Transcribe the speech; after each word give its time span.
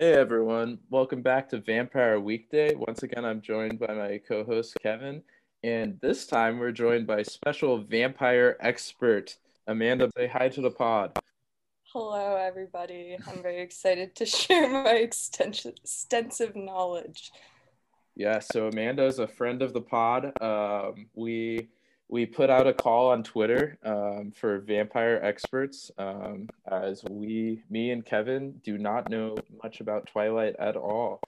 Hey 0.00 0.12
everyone, 0.12 0.78
welcome 0.90 1.22
back 1.22 1.48
to 1.48 1.58
Vampire 1.58 2.20
Weekday. 2.20 2.76
Once 2.76 3.02
again, 3.02 3.24
I'm 3.24 3.40
joined 3.40 3.80
by 3.80 3.92
my 3.92 4.18
co 4.18 4.44
host 4.44 4.76
Kevin, 4.80 5.24
and 5.64 5.98
this 6.00 6.24
time 6.24 6.60
we're 6.60 6.70
joined 6.70 7.04
by 7.04 7.24
special 7.24 7.82
vampire 7.82 8.56
expert 8.60 9.36
Amanda. 9.66 10.08
Say 10.16 10.28
hi 10.28 10.50
to 10.50 10.60
the 10.60 10.70
pod. 10.70 11.18
Hello, 11.92 12.36
everybody. 12.36 13.16
I'm 13.26 13.42
very 13.42 13.60
excited 13.60 14.14
to 14.14 14.26
share 14.26 14.68
my 14.68 14.92
extensive, 14.92 15.74
extensive 15.82 16.54
knowledge. 16.54 17.32
Yeah, 18.14 18.38
so 18.38 18.68
Amanda 18.68 19.04
is 19.04 19.18
a 19.18 19.26
friend 19.26 19.62
of 19.62 19.72
the 19.72 19.80
pod. 19.80 20.30
Um, 20.40 21.08
we 21.16 21.70
we 22.08 22.24
put 22.24 22.48
out 22.48 22.66
a 22.66 22.72
call 22.72 23.10
on 23.10 23.22
Twitter 23.22 23.78
um, 23.84 24.32
for 24.34 24.60
vampire 24.60 25.20
experts, 25.22 25.90
um, 25.98 26.48
as 26.70 27.04
we, 27.10 27.62
me 27.68 27.90
and 27.90 28.04
Kevin, 28.04 28.52
do 28.64 28.78
not 28.78 29.10
know 29.10 29.36
much 29.62 29.80
about 29.80 30.06
Twilight 30.06 30.56
at 30.58 30.76
all. 30.76 31.20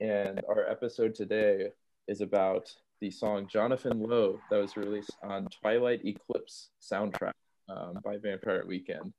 And 0.00 0.42
our 0.46 0.68
episode 0.68 1.14
today 1.14 1.70
is 2.06 2.20
about 2.20 2.70
the 3.00 3.10
song 3.10 3.48
Jonathan 3.50 3.98
Lowe 3.98 4.38
that 4.50 4.58
was 4.58 4.76
released 4.76 5.16
on 5.22 5.46
Twilight 5.46 6.04
Eclipse 6.04 6.68
soundtrack 6.82 7.32
um, 7.70 7.98
by 8.04 8.18
Vampire 8.18 8.64
Weekend. 8.66 9.14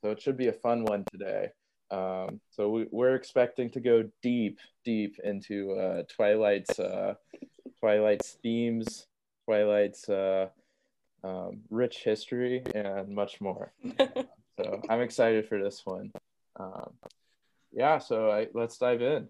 So 0.00 0.10
it 0.10 0.22
should 0.22 0.36
be 0.36 0.48
a 0.48 0.52
fun 0.52 0.84
one 0.84 1.04
today. 1.10 1.48
Um, 1.90 2.40
so 2.48 2.70
we, 2.70 3.02
are 3.02 3.16
expecting 3.16 3.70
to 3.70 3.80
go 3.80 4.08
deep, 4.22 4.60
deep 4.84 5.16
into 5.24 5.72
uh, 5.72 6.04
Twilight's 6.08 6.78
uh, 6.78 7.14
Twilight's 7.80 8.38
themes, 8.40 9.08
Twilight's 9.46 10.08
uh, 10.08 10.48
um, 11.22 11.60
rich 11.70 11.98
history, 12.04 12.62
and 12.74 13.14
much 13.14 13.40
more. 13.40 13.72
so 14.56 14.82
I'm 14.88 15.00
excited 15.00 15.48
for 15.48 15.62
this 15.62 15.82
one. 15.84 16.12
Um, 16.58 16.92
yeah, 17.72 17.98
so 17.98 18.30
I, 18.30 18.48
let's 18.54 18.78
dive 18.78 19.02
in. 19.02 19.28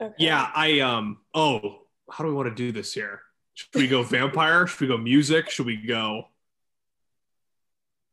Okay. 0.00 0.14
Yeah, 0.18 0.50
I 0.54 0.80
um. 0.80 1.18
Oh, 1.34 1.82
how 2.10 2.24
do 2.24 2.30
we 2.30 2.36
want 2.36 2.48
to 2.48 2.54
do 2.54 2.72
this 2.72 2.92
here? 2.92 3.20
Should 3.54 3.74
we 3.74 3.88
go 3.88 4.02
vampire? 4.02 4.66
Should 4.66 4.80
we 4.80 4.86
go 4.88 4.98
music? 4.98 5.50
Should 5.50 5.66
we 5.66 5.76
go? 5.76 6.28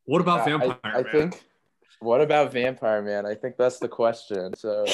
What 0.06 0.22
about 0.22 0.46
vampire? 0.46 0.78
I, 0.84 1.00
I 1.00 1.04
think. 1.04 1.42
What 2.00 2.22
about 2.22 2.52
vampire, 2.52 3.02
man? 3.02 3.26
I 3.26 3.36
think 3.36 3.58
that's 3.58 3.80
the 3.80 3.88
question. 3.88 4.54
So, 4.58 4.86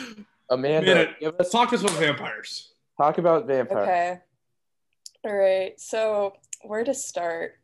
Amanda, 0.50 1.14
us, 1.38 1.50
talk 1.50 1.70
to 1.70 1.76
us 1.76 1.82
about 1.82 1.98
vampires. 1.98 2.72
Talk 2.98 3.18
about 3.18 3.46
vampire. 3.46 3.82
Okay. 3.82 4.18
All 5.24 5.36
right. 5.36 5.78
So 5.80 6.34
where 6.62 6.84
to 6.84 6.94
start? 6.94 7.58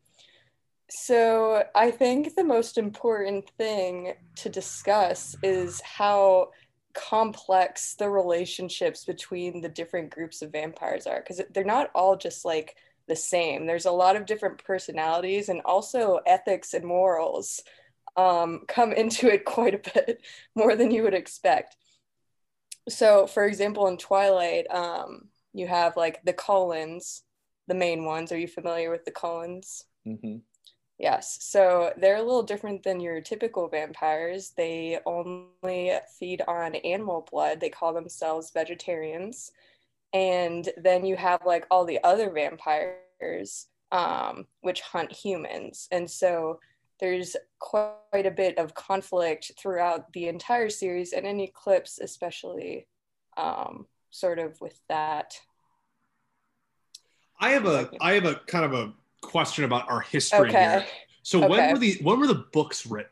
So, 0.91 1.65
I 1.75 1.91
think 1.91 2.35
the 2.35 2.45
most 2.45 2.79
important 2.79 3.51
thing 3.59 4.15
to 4.37 4.49
discuss 4.49 5.35
is 5.43 5.81
how 5.81 6.51
complex 6.95 7.95
the 7.95 8.09
relationships 8.09 9.05
between 9.05 9.61
the 9.61 9.69
different 9.69 10.11
groups 10.11 10.43
of 10.43 10.53
vampires 10.53 11.07
are 11.07 11.21
because 11.21 11.41
they're 11.53 11.65
not 11.65 11.91
all 11.95 12.17
just 12.17 12.45
like 12.45 12.77
the 13.09 13.17
same. 13.17 13.67
There's 13.67 13.87
a 13.87 13.91
lot 13.91 14.17
of 14.17 14.27
different 14.27 14.63
personalities 14.65 15.49
and 15.49 15.61
also 15.65 16.21
ethics 16.27 16.75
and 16.75 16.85
morals 16.85 17.63
um, 18.17 18.63
come 18.69 18.93
into 18.93 19.33
it 19.33 19.45
quite 19.45 19.75
a 19.75 19.91
bit 19.95 20.23
more 20.55 20.77
than 20.77 20.91
you 20.91 21.03
would 21.03 21.15
expect. 21.15 21.77
So, 22.89 23.27
for 23.27 23.45
example, 23.45 23.87
in 23.89 23.97
Twilight, 23.97 24.67
um, 24.71 25.29
you 25.53 25.67
have 25.67 25.97
like 25.97 26.23
the 26.25 26.33
Cullens, 26.33 27.23
the 27.67 27.75
main 27.75 28.05
ones. 28.05 28.33
Are 28.33 28.39
you 28.39 28.49
familiar 28.49 28.91
with 28.91 29.05
the 29.05 29.11
Cullens? 29.11 29.85
Mm-hmm. 30.07 30.37
Yes. 30.99 31.39
So 31.41 31.93
they're 31.97 32.17
a 32.17 32.23
little 32.23 32.43
different 32.43 32.83
than 32.83 33.01
your 33.01 33.21
typical 33.21 33.69
vampires. 33.69 34.53
They 34.57 34.99
only 35.07 35.93
feed 36.19 36.43
on 36.47 36.77
animal 36.77 37.27
blood. 37.31 37.61
They 37.61 37.69
call 37.69 37.93
themselves 37.93 38.53
vegetarians. 38.53 39.51
And 40.13 40.69
then 40.77 41.05
you 41.05 41.17
have 41.17 41.41
like 41.45 41.67
all 41.71 41.85
the 41.85 41.99
other 42.05 42.31
vampires, 42.31 43.67
um, 43.91 44.47
which 44.61 44.83
hunt 44.83 45.11
humans. 45.11 45.89
And 45.91 46.09
so 46.09 46.61
there's 47.01 47.35
quite 47.59 48.27
a 48.27 48.31
bit 48.31 48.57
of 48.59 48.75
conflict 48.75 49.51
throughout 49.59 50.13
the 50.13 50.29
entire 50.29 50.71
series 50.71 51.13
and 51.13 51.27
in 51.27 51.41
Eclipse, 51.41 51.99
especially 51.99 52.87
um, 53.37 53.87
sort 54.11 54.39
of 54.39 54.61
with 54.61 54.79
that 54.89 55.35
I 57.41 57.51
have 57.51 57.67
a 57.67 57.91
I 58.01 58.13
have 58.13 58.25
a 58.25 58.37
kind 58.47 58.65
of 58.65 58.73
a 58.73 58.93
question 59.23 59.65
about 59.65 59.91
our 59.91 60.01
history 60.01 60.49
okay. 60.49 60.63
here. 60.63 60.87
So 61.23 61.39
okay. 61.39 61.49
when 61.49 61.73
were 61.73 61.79
the 61.79 61.99
when 62.03 62.21
were 62.21 62.27
the 62.27 62.45
books 62.53 62.87
written? 62.87 63.11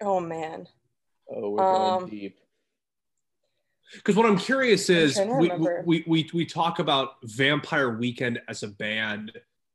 Oh 0.00 0.20
man. 0.20 0.68
Oh, 1.30 1.50
we're 1.50 1.58
going 1.58 2.02
um, 2.02 2.08
deep. 2.08 2.38
Because 3.94 4.16
what 4.16 4.26
I'm 4.26 4.38
curious 4.38 4.88
is 4.88 5.18
I'm 5.18 5.38
we, 5.38 5.50
we, 5.84 6.04
we, 6.06 6.30
we 6.32 6.46
talk 6.46 6.78
about 6.78 7.16
Vampire 7.24 7.90
Weekend 7.90 8.40
as 8.48 8.62
a 8.62 8.68
band 8.68 9.32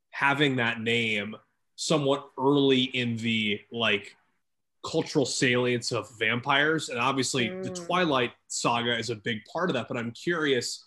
having 0.09 0.55
that 0.55 0.81
name 0.81 1.35
somewhat 1.75 2.29
early 2.39 2.83
in 2.83 3.17
the 3.17 3.61
like 3.71 4.15
cultural 4.83 5.25
salience 5.25 5.91
of 5.91 6.09
vampires 6.17 6.89
and 6.89 6.99
obviously 6.99 7.49
mm. 7.49 7.63
the 7.63 7.69
twilight 7.69 8.31
saga 8.47 8.97
is 8.97 9.09
a 9.09 9.15
big 9.15 9.43
part 9.45 9.69
of 9.69 9.75
that 9.75 9.87
but 9.87 9.97
i'm 9.97 10.11
curious 10.11 10.85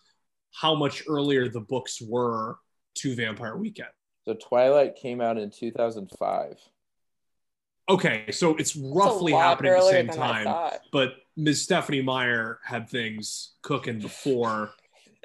how 0.53 0.75
much 0.75 1.03
earlier 1.09 1.49
the 1.49 1.61
books 1.61 2.01
were 2.01 2.59
to 2.97 3.15
Vampire 3.15 3.57
Weekend. 3.57 3.91
So 4.25 4.35
Twilight 4.35 4.97
came 4.97 5.21
out 5.21 5.39
in 5.39 5.51
2005. 5.51 6.59
Okay, 7.89 8.31
so 8.31 8.55
it's 8.57 8.77
roughly 8.77 9.33
happening 9.33 9.73
at 9.73 9.81
the 9.81 9.91
same 9.91 10.09
time, 10.09 10.79
but 10.93 11.15
Ms. 11.37 11.63
Stephanie 11.63 12.03
Meyer 12.03 12.61
had 12.65 12.89
things 12.89 13.55
cooking 13.63 13.99
before 13.99 14.71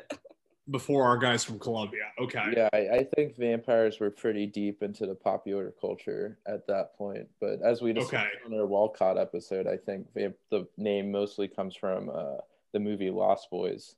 before 0.72 1.04
our 1.04 1.18
guys 1.18 1.44
from 1.44 1.60
Columbia. 1.60 2.06
Okay. 2.20 2.54
Yeah, 2.56 2.70
I, 2.74 2.78
I, 2.78 3.08
think 3.16 3.38
vampires 3.38 4.00
were 4.00 4.10
pretty 4.10 4.48
deep 4.48 4.82
into 4.82 5.06
the 5.06 5.14
popular 5.14 5.76
culture 5.80 6.40
at 6.48 6.66
that 6.66 6.98
point. 6.98 7.28
But 7.40 7.62
as 7.62 7.84
we 7.84 7.94
discussed 7.94 8.16
okay. 8.16 8.54
on 8.54 8.60
our 8.60 8.66
Walcott 8.66 9.20
episode, 9.20 9.68
I 9.68 9.78
think 9.78 10.12
vamp- 10.16 10.38
the 10.50 10.68
name 10.76 11.12
mostly 11.12 11.48
comes 11.48 11.76
from 11.76 12.10
uh, 12.10 12.38
the 12.74 12.80
movie 12.80 13.12
Lost 13.12 13.52
Boys. 13.52 13.94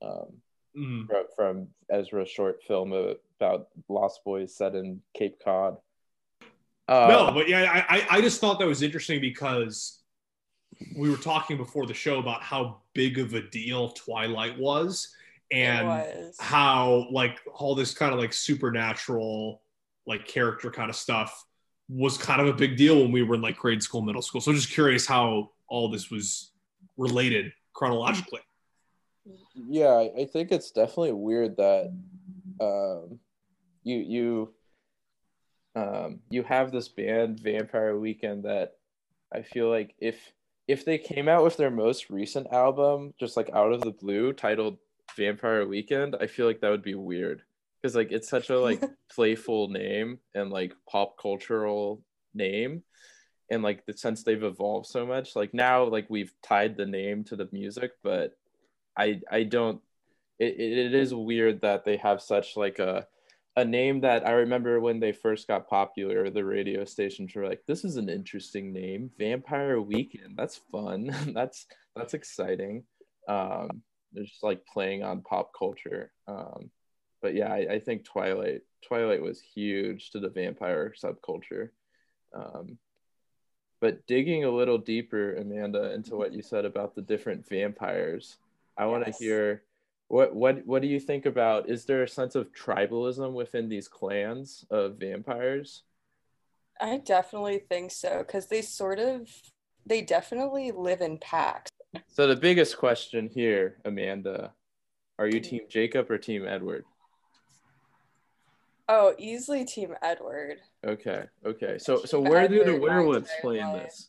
Um, 0.00 0.34
mm. 0.78 1.06
from, 1.06 1.24
from 1.36 1.68
Ezra's 1.90 2.28
short 2.28 2.62
film 2.62 2.92
about 3.38 3.68
Lost 3.88 4.24
Boys 4.24 4.54
set 4.54 4.74
in 4.74 5.00
Cape 5.14 5.42
Cod. 5.44 5.76
Uh, 6.86 7.06
no, 7.08 7.32
but 7.32 7.48
yeah, 7.48 7.84
I, 7.88 8.06
I 8.10 8.20
just 8.20 8.40
thought 8.40 8.58
that 8.60 8.66
was 8.66 8.82
interesting 8.82 9.20
because 9.20 10.00
we 10.96 11.10
were 11.10 11.16
talking 11.16 11.56
before 11.56 11.86
the 11.86 11.94
show 11.94 12.18
about 12.18 12.42
how 12.42 12.80
big 12.94 13.18
of 13.18 13.34
a 13.34 13.42
deal 13.42 13.90
Twilight 13.90 14.58
was 14.58 15.14
and 15.50 15.86
was. 15.86 16.36
how 16.38 17.06
like 17.10 17.38
all 17.54 17.74
this 17.74 17.92
kind 17.92 18.12
of 18.12 18.18
like 18.18 18.32
supernatural 18.32 19.62
like 20.06 20.26
character 20.26 20.70
kind 20.70 20.88
of 20.88 20.96
stuff 20.96 21.44
was 21.90 22.16
kind 22.16 22.40
of 22.40 22.48
a 22.48 22.52
big 22.52 22.76
deal 22.76 22.96
when 23.02 23.12
we 23.12 23.22
were 23.22 23.34
in 23.34 23.42
like 23.42 23.56
grade 23.56 23.82
school, 23.82 24.00
middle 24.00 24.22
school. 24.22 24.40
So 24.40 24.50
I'm 24.50 24.56
just 24.56 24.70
curious 24.70 25.06
how 25.06 25.50
all 25.68 25.90
this 25.90 26.10
was 26.10 26.52
related 26.96 27.52
chronologically 27.74 28.40
yeah, 29.54 30.08
I 30.18 30.24
think 30.24 30.52
it's 30.52 30.70
definitely 30.70 31.12
weird 31.12 31.56
that 31.56 31.92
um, 32.60 33.18
you 33.84 33.96
you 33.98 34.54
um, 35.74 36.20
you 36.30 36.42
have 36.42 36.72
this 36.72 36.88
band 36.88 37.40
Vampire 37.40 37.96
Weekend 37.98 38.44
that 38.44 38.74
I 39.32 39.42
feel 39.42 39.68
like 39.70 39.94
if 39.98 40.32
if 40.66 40.84
they 40.84 40.98
came 40.98 41.28
out 41.28 41.44
with 41.44 41.56
their 41.56 41.70
most 41.70 42.10
recent 42.10 42.46
album 42.52 43.14
just 43.18 43.36
like 43.36 43.50
out 43.54 43.72
of 43.72 43.80
the 43.80 43.92
blue 43.92 44.32
titled 44.32 44.78
Vampire 45.16 45.66
Weekend, 45.66 46.16
I 46.20 46.26
feel 46.26 46.46
like 46.46 46.60
that 46.60 46.70
would 46.70 46.82
be 46.82 46.94
weird. 46.94 47.42
Because 47.80 47.94
like 47.94 48.12
it's 48.12 48.28
such 48.28 48.50
a 48.50 48.58
like 48.58 48.82
playful 49.10 49.68
name 49.68 50.18
and 50.34 50.50
like 50.50 50.74
pop 50.90 51.16
cultural 51.20 52.02
name 52.34 52.82
and 53.50 53.62
like 53.62 53.84
the 53.86 53.96
since 53.96 54.22
they've 54.22 54.42
evolved 54.42 54.86
so 54.86 55.06
much 55.06 55.34
like 55.34 55.54
now 55.54 55.84
like 55.84 56.06
we've 56.10 56.32
tied 56.42 56.76
the 56.76 56.84
name 56.86 57.24
to 57.24 57.36
the 57.36 57.48
music 57.50 57.92
but 58.02 58.37
I 58.98 59.20
I 59.30 59.44
don't. 59.44 59.80
It, 60.38 60.60
it 60.60 60.94
is 60.94 61.14
weird 61.14 61.62
that 61.62 61.84
they 61.84 61.96
have 61.98 62.20
such 62.20 62.56
like 62.56 62.78
a 62.78 63.06
a 63.56 63.64
name 63.64 64.00
that 64.02 64.26
I 64.26 64.32
remember 64.32 64.78
when 64.80 65.00
they 65.00 65.10
first 65.12 65.48
got 65.48 65.68
popular, 65.68 66.30
the 66.30 66.44
radio 66.44 66.84
stations 66.84 67.34
were 67.34 67.46
like, 67.48 67.62
"This 67.66 67.84
is 67.84 67.96
an 67.96 68.08
interesting 68.08 68.72
name, 68.72 69.10
Vampire 69.18 69.80
Weekend. 69.80 70.36
That's 70.36 70.60
fun. 70.70 71.14
that's 71.34 71.66
that's 71.96 72.14
exciting." 72.14 72.84
Um, 73.28 73.82
they're 74.12 74.24
just 74.24 74.42
like 74.42 74.64
playing 74.66 75.02
on 75.02 75.22
pop 75.22 75.52
culture. 75.58 76.12
Um, 76.26 76.70
but 77.20 77.34
yeah, 77.34 77.52
I, 77.52 77.74
I, 77.74 77.78
think 77.80 78.04
Twilight 78.04 78.62
Twilight 78.86 79.22
was 79.22 79.40
huge 79.40 80.10
to 80.10 80.20
the 80.20 80.30
vampire 80.30 80.94
subculture. 81.02 81.70
Um, 82.34 82.78
but 83.80 84.06
digging 84.06 84.44
a 84.44 84.50
little 84.50 84.78
deeper, 84.78 85.34
Amanda, 85.34 85.92
into 85.94 86.16
what 86.16 86.32
you 86.32 86.42
said 86.42 86.64
about 86.64 86.94
the 86.94 87.02
different 87.02 87.48
vampires, 87.48 88.38
I 88.78 88.86
want 88.86 89.04
to 89.04 89.12
hear 89.12 89.64
what 90.06 90.34
what 90.34 90.64
what 90.66 90.80
do 90.80 90.88
you 90.88 91.00
think 91.00 91.26
about 91.26 91.68
is 91.68 91.84
there 91.84 92.02
a 92.02 92.08
sense 92.08 92.34
of 92.34 92.52
tribalism 92.52 93.32
within 93.32 93.68
these 93.68 93.88
clans 93.88 94.64
of 94.70 94.96
vampires? 94.98 95.82
I 96.80 96.98
definitely 96.98 97.58
think 97.58 97.90
so 97.90 98.24
cuz 98.24 98.46
they 98.46 98.62
sort 98.62 98.98
of 98.98 99.28
they 99.84 100.00
definitely 100.00 100.70
live 100.70 101.00
in 101.00 101.18
packs. 101.18 101.70
So 102.06 102.26
the 102.26 102.36
biggest 102.36 102.76
question 102.76 103.28
here, 103.28 103.78
Amanda, 103.84 104.52
are 105.18 105.26
you 105.26 105.40
mm. 105.40 105.44
team 105.44 105.60
Jacob 105.68 106.10
or 106.10 106.18
team 106.18 106.46
Edward? 106.46 106.84
Oh, 108.88 109.14
easily 109.18 109.64
team 109.64 109.94
Edward. 110.00 110.60
Okay, 110.86 111.24
okay. 111.44 111.78
So 111.78 112.04
so 112.04 112.20
where 112.20 112.42
Edward 112.42 112.64
do 112.64 112.72
the 112.72 112.80
werewolves 112.80 113.30
play 113.40 113.58
in 113.58 113.72
this? 113.72 114.08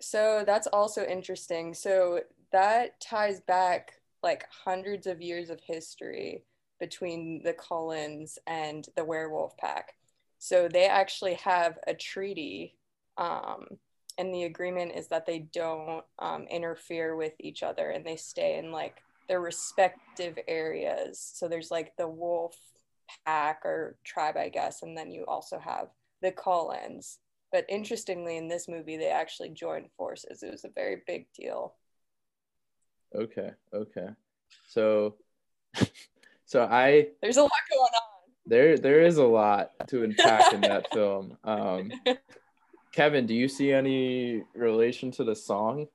So 0.00 0.44
that's 0.46 0.66
also 0.66 1.04
interesting. 1.04 1.74
So 1.74 2.20
that 2.52 3.00
ties 3.00 3.40
back 3.40 3.92
like 4.22 4.46
hundreds 4.64 5.06
of 5.06 5.20
years 5.20 5.50
of 5.50 5.60
history 5.60 6.44
between 6.80 7.42
the 7.42 7.52
Cullens 7.52 8.38
and 8.46 8.86
the 8.96 9.04
werewolf 9.04 9.56
pack. 9.56 9.94
So 10.38 10.68
they 10.68 10.86
actually 10.86 11.34
have 11.34 11.78
a 11.86 11.94
treaty, 11.94 12.76
um, 13.16 13.66
and 14.16 14.32
the 14.32 14.44
agreement 14.44 14.92
is 14.94 15.08
that 15.08 15.26
they 15.26 15.40
don't 15.52 16.04
um, 16.18 16.46
interfere 16.50 17.16
with 17.16 17.32
each 17.40 17.62
other 17.62 17.90
and 17.90 18.04
they 18.04 18.16
stay 18.16 18.58
in 18.58 18.72
like 18.72 19.02
their 19.28 19.40
respective 19.40 20.38
areas. 20.48 21.32
So 21.34 21.48
there's 21.48 21.70
like 21.70 21.96
the 21.96 22.08
wolf 22.08 22.56
pack 23.24 23.62
or 23.64 23.96
tribe, 24.04 24.36
I 24.36 24.48
guess, 24.48 24.82
and 24.82 24.96
then 24.96 25.10
you 25.10 25.24
also 25.26 25.58
have 25.58 25.88
the 26.22 26.32
Cullens. 26.32 27.18
But 27.50 27.64
interestingly, 27.68 28.36
in 28.36 28.48
this 28.48 28.68
movie, 28.68 28.96
they 28.96 29.08
actually 29.08 29.50
joined 29.50 29.90
forces. 29.96 30.42
It 30.42 30.50
was 30.50 30.64
a 30.64 30.70
very 30.74 31.02
big 31.06 31.26
deal. 31.32 31.74
Okay, 33.14 33.50
okay. 33.72 34.08
So, 34.68 35.16
so 36.44 36.64
I 36.64 37.08
there's 37.22 37.36
a 37.36 37.42
lot 37.42 37.50
going 37.70 37.80
on. 37.80 38.32
There, 38.46 38.78
there 38.78 39.02
is 39.02 39.18
a 39.18 39.24
lot 39.24 39.72
to 39.88 40.04
unpack 40.04 40.54
in 40.54 40.62
that 40.62 40.90
film. 40.92 41.36
Um, 41.44 41.92
Kevin, 42.92 43.26
do 43.26 43.34
you 43.34 43.46
see 43.46 43.72
any 43.72 44.42
relation 44.54 45.10
to 45.12 45.24
the 45.24 45.36
song? 45.36 45.86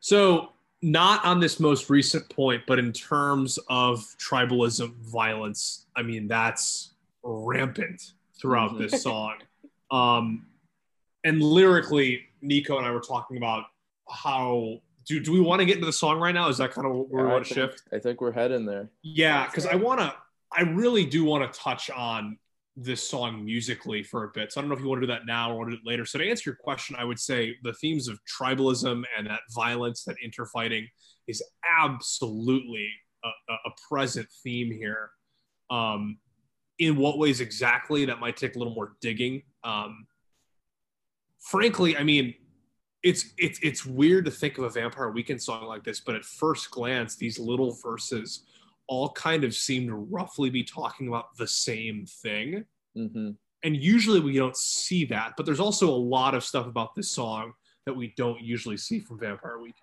So, 0.00 0.52
not 0.82 1.24
on 1.26 1.40
this 1.40 1.60
most 1.60 1.90
recent 1.90 2.28
point, 2.30 2.62
but 2.66 2.78
in 2.78 2.92
terms 2.92 3.58
of 3.68 4.00
tribalism 4.18 4.94
violence, 4.96 5.86
I 5.94 6.02
mean 6.02 6.26
that's 6.26 6.94
rampant 7.22 8.12
throughout 8.40 8.78
this 8.78 8.92
mm-hmm. 8.92 9.00
song. 9.00 9.34
Um, 9.90 10.46
and 11.24 11.42
lyrically, 11.42 12.22
Nico 12.40 12.78
and 12.78 12.86
I 12.86 12.90
were 12.92 13.00
talking 13.00 13.36
about 13.36 13.64
how 14.08 14.80
do 15.10 15.18
do 15.18 15.32
we 15.32 15.40
want 15.40 15.58
to 15.58 15.66
get 15.66 15.74
into 15.74 15.86
the 15.86 15.92
song 15.92 16.20
right 16.20 16.34
now? 16.34 16.48
Is 16.48 16.58
that 16.58 16.70
kind 16.70 16.86
of 16.86 16.92
where 17.08 17.22
yeah, 17.24 17.26
we 17.26 17.32
want 17.32 17.46
to 17.46 17.54
shift? 17.54 17.82
I 17.92 17.98
think 17.98 18.20
we're 18.20 18.32
heading 18.32 18.64
there. 18.64 18.90
Yeah, 19.02 19.46
because 19.46 19.66
I 19.66 19.74
want 19.74 20.00
to. 20.00 20.14
I 20.52 20.62
really 20.62 21.04
do 21.04 21.24
want 21.24 21.52
to 21.52 21.58
touch 21.58 21.90
on 21.90 22.38
this 22.76 23.06
song 23.08 23.44
musically 23.44 24.02
for 24.02 24.24
a 24.24 24.28
bit. 24.32 24.52
So 24.52 24.60
I 24.60 24.62
don't 24.62 24.68
know 24.68 24.76
if 24.76 24.80
you 24.80 24.88
want 24.88 25.00
to 25.00 25.06
do 25.06 25.12
that 25.12 25.26
now 25.26 25.50
or 25.50 25.58
want 25.58 25.70
to 25.70 25.76
do 25.76 25.82
it 25.82 25.88
later. 25.88 26.06
So 26.06 26.18
to 26.18 26.28
answer 26.28 26.50
your 26.50 26.56
question, 26.56 26.96
I 26.98 27.04
would 27.04 27.18
say 27.18 27.56
the 27.62 27.72
themes 27.74 28.08
of 28.08 28.18
tribalism 28.40 29.02
and 29.16 29.26
that 29.26 29.40
violence, 29.50 30.04
that 30.04 30.16
interfighting, 30.22 30.88
is 31.26 31.42
absolutely 31.78 32.88
a, 33.24 33.28
a 33.28 33.70
present 33.88 34.28
theme 34.42 34.72
here. 34.72 35.10
Um, 35.70 36.18
in 36.78 36.96
what 36.96 37.18
ways 37.18 37.40
exactly? 37.40 38.04
That 38.06 38.20
might 38.20 38.36
take 38.36 38.56
a 38.56 38.58
little 38.58 38.74
more 38.74 38.92
digging. 39.00 39.42
Um, 39.62 40.06
frankly, 41.40 41.96
I 41.96 42.04
mean, 42.04 42.34
it's 43.02 43.32
it's 43.38 43.58
it's 43.62 43.86
weird 43.86 44.24
to 44.26 44.30
think 44.30 44.58
of 44.58 44.64
a 44.64 44.70
Vampire 44.70 45.10
Weekend 45.10 45.42
song 45.42 45.66
like 45.66 45.84
this, 45.84 46.00
but 46.00 46.14
at 46.14 46.24
first 46.24 46.70
glance, 46.70 47.16
these 47.16 47.38
little 47.38 47.76
verses 47.82 48.44
all 48.86 49.10
kind 49.12 49.44
of 49.44 49.54
seem 49.54 49.86
to 49.86 49.94
roughly 49.94 50.50
be 50.50 50.64
talking 50.64 51.08
about 51.08 51.36
the 51.36 51.46
same 51.46 52.04
thing. 52.06 52.64
Mm-hmm. 52.96 53.30
And 53.62 53.76
usually 53.76 54.20
we 54.20 54.36
don't 54.36 54.56
see 54.56 55.04
that, 55.06 55.34
but 55.36 55.46
there's 55.46 55.60
also 55.60 55.88
a 55.88 55.96
lot 55.96 56.34
of 56.34 56.42
stuff 56.42 56.66
about 56.66 56.94
this 56.94 57.10
song 57.10 57.52
that 57.86 57.94
we 57.94 58.12
don't 58.16 58.40
usually 58.40 58.76
see 58.76 58.98
from 58.98 59.20
Vampire 59.20 59.58
Weekend. 59.58 59.76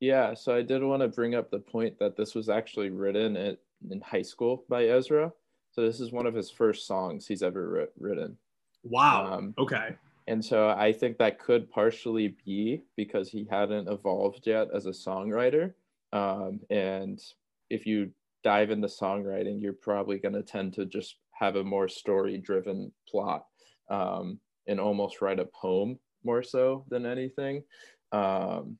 Yeah, 0.00 0.32
so 0.32 0.54
I 0.54 0.62
did 0.62 0.82
want 0.82 1.02
to 1.02 1.08
bring 1.08 1.34
up 1.34 1.50
the 1.50 1.58
point 1.58 1.98
that 1.98 2.16
this 2.16 2.34
was 2.34 2.48
actually 2.48 2.88
written 2.88 3.36
at, 3.36 3.58
in 3.90 4.00
high 4.00 4.22
school 4.22 4.64
by 4.68 4.86
Ezra. 4.86 5.30
So 5.72 5.82
this 5.82 6.00
is 6.00 6.10
one 6.10 6.26
of 6.26 6.34
his 6.34 6.50
first 6.50 6.86
songs 6.86 7.26
he's 7.26 7.42
ever 7.42 7.88
written. 7.98 8.38
Wow. 8.82 9.34
Um, 9.34 9.54
okay. 9.58 9.96
And 10.30 10.44
so 10.44 10.68
I 10.68 10.92
think 10.92 11.18
that 11.18 11.40
could 11.40 11.68
partially 11.68 12.36
be 12.46 12.84
because 12.96 13.28
he 13.28 13.48
hadn't 13.50 13.88
evolved 13.88 14.46
yet 14.46 14.68
as 14.72 14.86
a 14.86 14.90
songwriter. 14.90 15.74
Um, 16.12 16.60
and 16.70 17.20
if 17.68 17.84
you 17.84 18.12
dive 18.44 18.70
into 18.70 18.86
songwriting, 18.86 19.60
you're 19.60 19.72
probably 19.72 20.18
going 20.18 20.36
to 20.36 20.44
tend 20.44 20.74
to 20.74 20.86
just 20.86 21.16
have 21.32 21.56
a 21.56 21.64
more 21.64 21.88
story 21.88 22.38
driven 22.38 22.92
plot 23.08 23.44
um, 23.90 24.38
and 24.68 24.78
almost 24.78 25.20
write 25.20 25.40
a 25.40 25.46
poem 25.46 25.98
more 26.22 26.44
so 26.44 26.84
than 26.88 27.06
anything. 27.06 27.64
Um, 28.12 28.78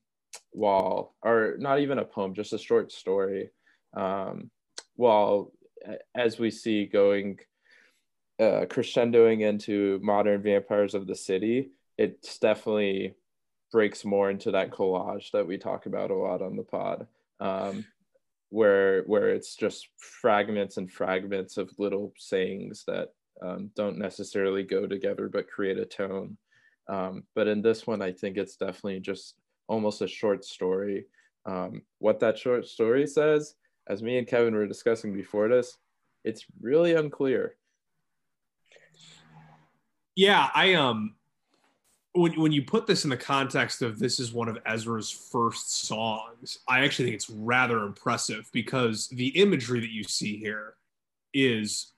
while, 0.52 1.16
or 1.22 1.56
not 1.58 1.80
even 1.80 1.98
a 1.98 2.04
poem, 2.04 2.32
just 2.32 2.52
a 2.52 2.58
short 2.58 2.92
story. 2.92 3.50
Um, 3.96 4.52
while, 4.94 5.50
as 6.14 6.38
we 6.38 6.52
see 6.52 6.86
going 6.86 7.40
uh, 8.40 8.64
crescendoing 8.66 9.42
into 9.42 10.00
modern 10.02 10.42
vampires 10.42 10.94
of 10.94 11.06
the 11.06 11.14
city, 11.14 11.70
it's 11.98 12.38
definitely 12.38 13.14
breaks 13.70 14.04
more 14.04 14.30
into 14.30 14.50
that 14.50 14.70
collage 14.70 15.30
that 15.32 15.46
we 15.46 15.58
talk 15.58 15.86
about 15.86 16.10
a 16.10 16.14
lot 16.14 16.42
on 16.42 16.56
the 16.56 16.62
pod, 16.62 17.06
um, 17.38 17.84
where 18.48 19.02
where 19.02 19.28
it's 19.28 19.54
just 19.54 19.88
fragments 19.98 20.78
and 20.78 20.90
fragments 20.90 21.58
of 21.58 21.70
little 21.78 22.12
sayings 22.16 22.84
that 22.86 23.10
um, 23.42 23.70
don't 23.76 23.98
necessarily 23.98 24.62
go 24.62 24.86
together 24.86 25.28
but 25.28 25.50
create 25.50 25.78
a 25.78 25.84
tone. 25.84 26.36
Um, 26.88 27.24
but 27.34 27.46
in 27.46 27.62
this 27.62 27.86
one, 27.86 28.02
I 28.02 28.10
think 28.10 28.36
it's 28.36 28.56
definitely 28.56 29.00
just 29.00 29.36
almost 29.68 30.02
a 30.02 30.08
short 30.08 30.44
story. 30.44 31.06
Um, 31.46 31.82
what 31.98 32.20
that 32.20 32.38
short 32.38 32.66
story 32.66 33.06
says, 33.06 33.54
as 33.86 34.02
me 34.02 34.18
and 34.18 34.26
Kevin 34.26 34.54
were 34.54 34.66
discussing 34.66 35.14
before 35.14 35.48
this, 35.48 35.76
it's 36.24 36.46
really 36.60 36.94
unclear 36.94 37.54
yeah, 40.20 40.50
I 40.54 40.74
um 40.74 41.14
when 42.12 42.38
when 42.38 42.52
you 42.52 42.62
put 42.62 42.86
this 42.86 43.04
in 43.04 43.10
the 43.10 43.16
context 43.16 43.80
of 43.80 43.98
this 43.98 44.20
is 44.20 44.34
one 44.34 44.50
of 44.50 44.58
Ezra's 44.66 45.10
first 45.10 45.86
songs, 45.86 46.58
I 46.68 46.84
actually 46.84 47.06
think 47.06 47.14
it's 47.14 47.30
rather 47.30 47.84
impressive 47.84 48.50
because 48.52 49.08
the 49.08 49.28
imagery 49.28 49.80
that 49.80 49.90
you 49.90 50.04
see 50.04 50.36
here 50.36 50.74
is 51.32 51.92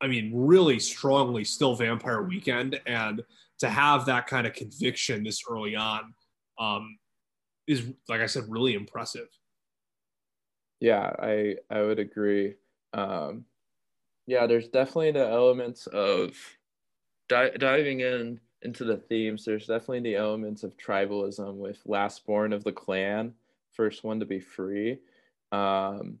I 0.00 0.08
mean, 0.08 0.32
really 0.34 0.80
strongly 0.80 1.44
still 1.44 1.76
Vampire 1.76 2.22
Weekend, 2.22 2.80
and 2.84 3.22
to 3.60 3.70
have 3.70 4.06
that 4.06 4.26
kind 4.26 4.46
of 4.46 4.52
conviction 4.52 5.22
this 5.22 5.42
early 5.48 5.76
on 5.76 6.14
um, 6.58 6.98
is, 7.68 7.86
like 8.08 8.20
I 8.20 8.26
said, 8.26 8.44
really 8.48 8.74
impressive. 8.74 9.28
Yeah, 10.80 11.14
I 11.16 11.56
I 11.70 11.82
would 11.82 12.00
agree. 12.00 12.54
Um, 12.92 13.44
yeah, 14.26 14.48
there's 14.48 14.66
definitely 14.66 15.12
the 15.12 15.28
elements 15.28 15.86
of 15.86 16.34
di- 17.28 17.56
diving 17.58 18.00
in 18.00 18.40
into 18.62 18.84
the 18.84 18.96
themes, 18.96 19.44
there's 19.44 19.66
definitely 19.66 20.00
the 20.00 20.16
elements 20.16 20.62
of 20.62 20.76
tribalism 20.76 21.56
with 21.56 21.78
last 21.86 22.26
born 22.26 22.52
of 22.52 22.64
the 22.64 22.72
clan, 22.72 23.32
first 23.72 24.02
one 24.02 24.18
to 24.20 24.26
be 24.26 24.40
free. 24.40 24.98
Um, 25.52 26.18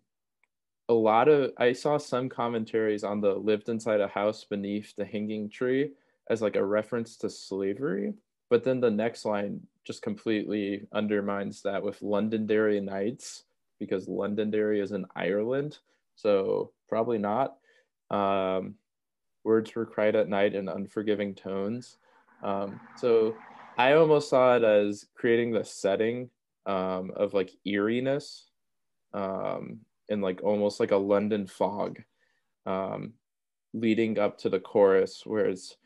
a 0.88 0.94
lot 0.94 1.28
of 1.28 1.52
I 1.58 1.72
saw 1.72 1.98
some 1.98 2.28
commentaries 2.28 3.02
on 3.02 3.20
the 3.20 3.34
lived 3.34 3.68
inside 3.68 4.00
a 4.00 4.08
house 4.08 4.44
beneath 4.44 4.94
the 4.94 5.04
hanging 5.04 5.50
tree 5.50 5.92
as 6.30 6.42
like 6.42 6.56
a 6.56 6.64
reference 6.64 7.16
to 7.18 7.30
slavery, 7.30 8.14
but 8.50 8.62
then 8.62 8.80
the 8.80 8.90
next 8.90 9.24
line 9.24 9.60
just 9.84 10.02
completely 10.02 10.86
undermines 10.92 11.62
that 11.62 11.82
with 11.82 12.02
Londonderry 12.02 12.80
Nights 12.80 13.44
because 13.78 14.08
Londonderry 14.08 14.80
is 14.80 14.92
in 14.92 15.06
Ireland, 15.14 15.78
so 16.14 16.72
probably 16.88 17.18
not. 17.18 17.56
Um, 18.10 18.74
words 19.46 19.74
were 19.74 19.86
cried 19.86 20.16
at 20.16 20.28
night 20.28 20.54
in 20.54 20.68
unforgiving 20.68 21.34
tones. 21.34 21.96
Um, 22.42 22.80
so 22.96 23.36
I 23.78 23.92
almost 23.92 24.28
saw 24.28 24.56
it 24.56 24.64
as 24.64 25.06
creating 25.14 25.52
the 25.52 25.64
setting 25.64 26.28
um, 26.66 27.12
of 27.14 27.32
like 27.32 27.52
eeriness 27.64 28.50
um, 29.14 29.80
and 30.10 30.20
like 30.20 30.42
almost 30.42 30.80
like 30.80 30.90
a 30.90 30.96
London 30.96 31.46
fog 31.46 32.02
um, 32.66 33.12
leading 33.72 34.18
up 34.18 34.36
to 34.38 34.48
the 34.48 34.60
chorus, 34.60 35.22
whereas 35.24 35.76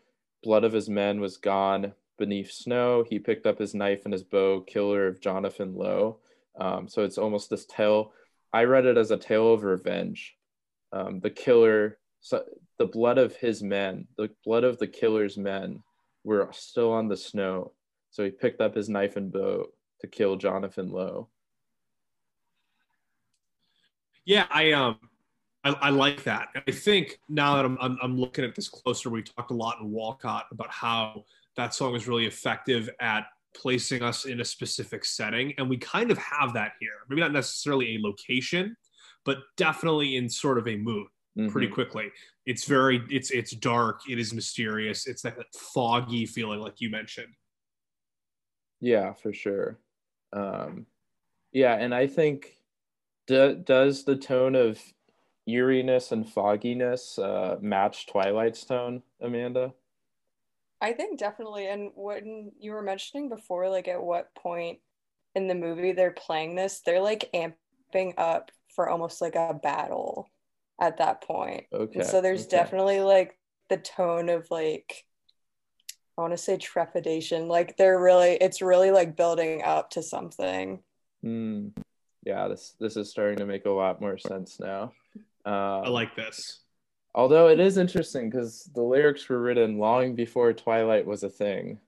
blood 0.43 0.65
of 0.65 0.73
his 0.73 0.89
men 0.89 1.21
was 1.21 1.37
gone 1.37 1.93
beneath 2.19 2.51
snow. 2.51 3.05
He 3.09 3.19
picked 3.19 3.47
up 3.47 3.59
his 3.59 3.75
knife 3.75 4.03
and 4.05 4.13
his 4.13 4.25
bow, 4.25 4.63
killer 4.63 5.07
of 5.07 5.21
Jonathan 5.21 5.75
Lowe. 5.75 6.19
Um, 6.59 6.89
so 6.89 7.05
it's 7.05 7.19
almost 7.19 7.51
this 7.51 7.67
tale. 7.67 8.13
I 8.53 8.65
read 8.65 8.87
it 8.87 8.97
as 8.97 9.11
a 9.11 9.17
tale 9.17 9.53
of 9.53 9.63
revenge. 9.65 10.37
Um, 10.93 11.21
the 11.21 11.31
killer 11.31 11.99
so 12.21 12.45
the 12.79 12.87
blood 12.87 13.19
of 13.19 13.35
his 13.37 13.63
men, 13.63 14.07
the 14.17 14.31
blood 14.45 14.65
of 14.65 14.79
the 14.79 14.87
killer's 14.87 15.37
men, 15.37 15.83
were 16.25 16.49
still 16.53 16.93
on 16.93 17.09
the 17.09 17.17
snow. 17.17 17.73
So 18.11 18.25
he 18.25 18.31
picked 18.31 18.61
up 18.61 18.75
his 18.75 18.89
knife 18.89 19.17
and 19.17 19.33
bow 19.33 19.67
to 20.01 20.07
kill 20.07 20.37
Jonathan 20.37 20.91
Lowe. 20.91 21.29
Yeah, 24.25 24.47
I 24.51 24.73
um, 24.73 24.99
I, 25.65 25.71
I 25.71 25.91
like 25.91 26.25
that. 26.25 26.49
I 26.67 26.71
think 26.71 27.19
now 27.29 27.57
that 27.57 27.65
I'm, 27.65 27.79
I'm, 27.81 27.99
I'm 28.03 28.19
looking 28.19 28.45
at 28.45 28.55
this 28.55 28.69
closer, 28.69 29.11
we 29.11 29.23
talked 29.23 29.51
a 29.51 29.55
lot 29.55 29.79
in 29.81 29.91
Walcott 29.91 30.47
about 30.51 30.71
how 30.71 31.25
that 31.57 31.75
song 31.75 31.95
is 31.95 32.09
really 32.09 32.27
effective 32.27 32.89
at 33.01 33.27
placing 33.55 34.03
us 34.03 34.27
in 34.27 34.41
a 34.41 34.45
specific 34.45 35.05
setting. 35.05 35.53
And 35.59 35.69
we 35.69 35.77
kind 35.77 36.11
of 36.11 36.19
have 36.19 36.55
that 36.55 36.73
here. 36.81 36.93
Maybe 37.09 37.21
not 37.21 37.33
necessarily 37.33 37.97
a 37.97 38.01
location, 38.01 38.77
but 39.25 39.39
definitely 39.57 40.17
in 40.17 40.29
sort 40.29 40.59
of 40.59 40.69
a 40.69 40.77
mood 40.77 41.09
mm-hmm. 41.39 41.49
pretty 41.49 41.69
quickly. 41.69 42.11
It's 42.47 42.65
very 42.65 43.03
it's 43.11 43.31
it's 43.31 43.53
dark, 43.53 44.03
it 44.09 44.19
is 44.19 44.33
mysterious, 44.33 45.07
it's 45.07 45.23
that 45.23 45.37
foggy 45.55 46.27
feeling 46.27 46.61
like 46.61 46.81
you 46.81 46.91
mentioned. 46.91 47.35
Yeah, 48.81 49.13
for 49.13 49.33
sure. 49.33 49.79
Um 50.33 50.87
yeah, 51.53 51.75
and 51.75 51.95
I 51.95 52.07
think 52.07 52.55
do, 53.27 53.55
does 53.55 54.05
the 54.05 54.17
tone 54.17 54.55
of 54.55 54.81
eeriness 55.47 56.13
and 56.13 56.29
fogginess 56.29 57.19
uh, 57.19 57.57
match 57.61 58.07
Twilight's 58.07 58.65
tone, 58.65 59.03
Amanda? 59.21 59.73
I 60.81 60.93
think 60.93 61.19
definitely. 61.19 61.67
And 61.67 61.91
when 61.95 62.53
you 62.59 62.73
were 62.73 62.83
mentioning 62.83 63.29
before, 63.29 63.69
like 63.69 63.89
at 63.89 64.03
what 64.03 64.35
point 64.35 64.79
in 65.35 65.47
the 65.47 65.55
movie 65.55 65.93
they're 65.93 66.11
playing 66.13 66.57
this, 66.57 66.81
they're 66.81 67.01
like 67.01 67.31
amping 67.35 68.15
up 68.17 68.51
for 68.75 68.89
almost 68.89 69.21
like 69.21 69.35
a 69.35 69.55
battle 69.55 70.29
at 70.81 70.99
that 70.99 71.23
point. 71.23 71.65
Okay. 71.73 72.01
And 72.01 72.09
so 72.09 72.21
there's 72.21 72.47
okay. 72.47 72.57
definitely 72.57 73.01
like 73.01 73.37
the 73.69 73.77
tone 73.77 74.29
of 74.29 74.51
like 74.51 75.05
I 76.19 76.23
want 76.23 76.33
to 76.33 76.39
say 76.39 76.57
trepidation. 76.57 77.49
Like 77.49 77.77
they're 77.77 78.01
really 78.01 78.33
it's 78.33 78.63
really 78.63 78.91
like 78.91 79.17
building 79.17 79.63
up 79.63 79.91
to 79.91 80.03
something. 80.03 80.83
Mm. 81.25 81.73
Yeah, 82.25 82.49
this 82.49 82.75
this 82.81 82.97
is 82.97 83.11
starting 83.11 83.39
to 83.39 83.47
make 83.47 83.67
a 83.67 83.71
lot 83.71 84.01
more 84.01 84.19
sense 84.19 84.59
now. 84.61 84.93
Uh, 85.47 85.81
I 85.81 85.89
like 85.89 86.15
this. 86.17 86.61
Although 87.15 87.49
it 87.49 87.59
is 87.59 87.77
interesting 87.77 88.31
because 88.31 88.71
the 88.75 88.83
lyrics 88.83 89.29
were 89.29 89.41
written 89.41 89.79
long 89.79 90.15
before 90.15 90.53
Twilight 90.53 91.07
was 91.07 91.23
a 91.23 91.31
thing, 91.31 91.81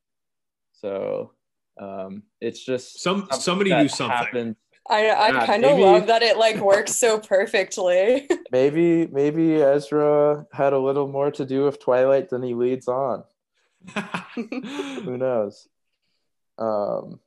so 0.73 1.33
um, 1.81 2.23
it's 2.41 2.65
just 2.65 3.03
some 3.03 3.29
somebody 3.33 3.75
knew 3.75 3.89
something. 3.89 4.17
Happened. 4.17 4.57
I 4.89 5.09
I 5.09 5.29
yeah, 5.29 5.47
kind 5.47 5.65
of 5.65 5.79
love 5.79 6.07
that 6.09 6.23
it 6.23 6.37
like 6.37 6.57
works 6.57 6.97
so 6.97 7.19
perfectly. 7.19 8.29
maybe 8.53 9.07
maybe 9.07 9.55
Ezra 9.55 10.47
had 10.53 10.73
a 10.73 10.79
little 10.79 11.09
more 11.09 11.31
to 11.33 11.45
do 11.45 11.65
with 11.65 11.81
Twilight 11.81 12.31
than 12.31 12.43
he 12.43 12.55
leads 12.55 12.89
on. 12.89 13.25
Who 14.35 15.17
knows? 15.17 15.69
Um, 16.59 17.21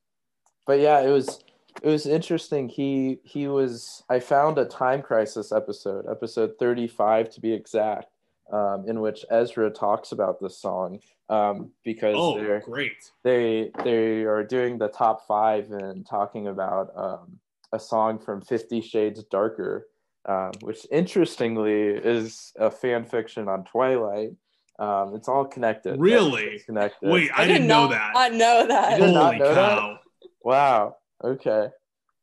but 0.65 0.79
yeah, 0.79 1.01
it 1.01 1.09
was 1.09 1.43
it 1.81 1.89
was 1.89 2.05
interesting. 2.05 2.69
He 2.69 3.19
he 3.23 3.47
was. 3.47 4.03
I 4.09 4.19
found 4.19 4.57
a 4.57 4.65
time 4.65 5.01
crisis 5.01 5.51
episode, 5.51 6.05
episode 6.09 6.53
thirty 6.59 6.87
five 6.87 7.29
to 7.31 7.41
be 7.41 7.53
exact, 7.53 8.11
um, 8.51 8.85
in 8.87 9.01
which 9.01 9.25
Ezra 9.29 9.69
talks 9.69 10.11
about 10.11 10.39
this 10.39 10.57
song 10.57 10.99
um, 11.29 11.71
because 11.83 12.15
oh, 12.17 12.37
they're 12.37 12.61
great. 12.61 13.11
They 13.23 13.71
they 13.83 14.23
are 14.23 14.43
doing 14.43 14.77
the 14.77 14.87
top 14.87 15.27
five 15.27 15.71
and 15.71 16.05
talking 16.05 16.47
about 16.47 16.91
um, 16.95 17.39
a 17.75 17.79
song 17.79 18.17
from 18.17 18.41
Fifty 18.41 18.81
Shades 18.81 19.23
Darker, 19.25 19.87
um, 20.27 20.51
which 20.61 20.87
interestingly 20.91 21.89
is 21.89 22.53
a 22.57 22.71
fan 22.71 23.05
fiction 23.05 23.47
on 23.47 23.65
Twilight. 23.65 24.31
Um, 24.79 25.15
it's 25.15 25.27
all 25.27 25.45
connected. 25.45 25.99
Really? 25.99 26.59
Connected. 26.65 27.09
Wait, 27.09 27.31
I, 27.35 27.43
I 27.43 27.47
didn't 27.47 27.67
know 27.67 27.87
that. 27.89 28.13
I 28.15 28.29
know 28.29 28.67
that. 28.67 28.99
Holy 28.99 29.13
know 29.13 29.53
cow! 29.53 29.97
That? 30.21 30.29
Wow. 30.43 30.97
Okay. 31.23 31.69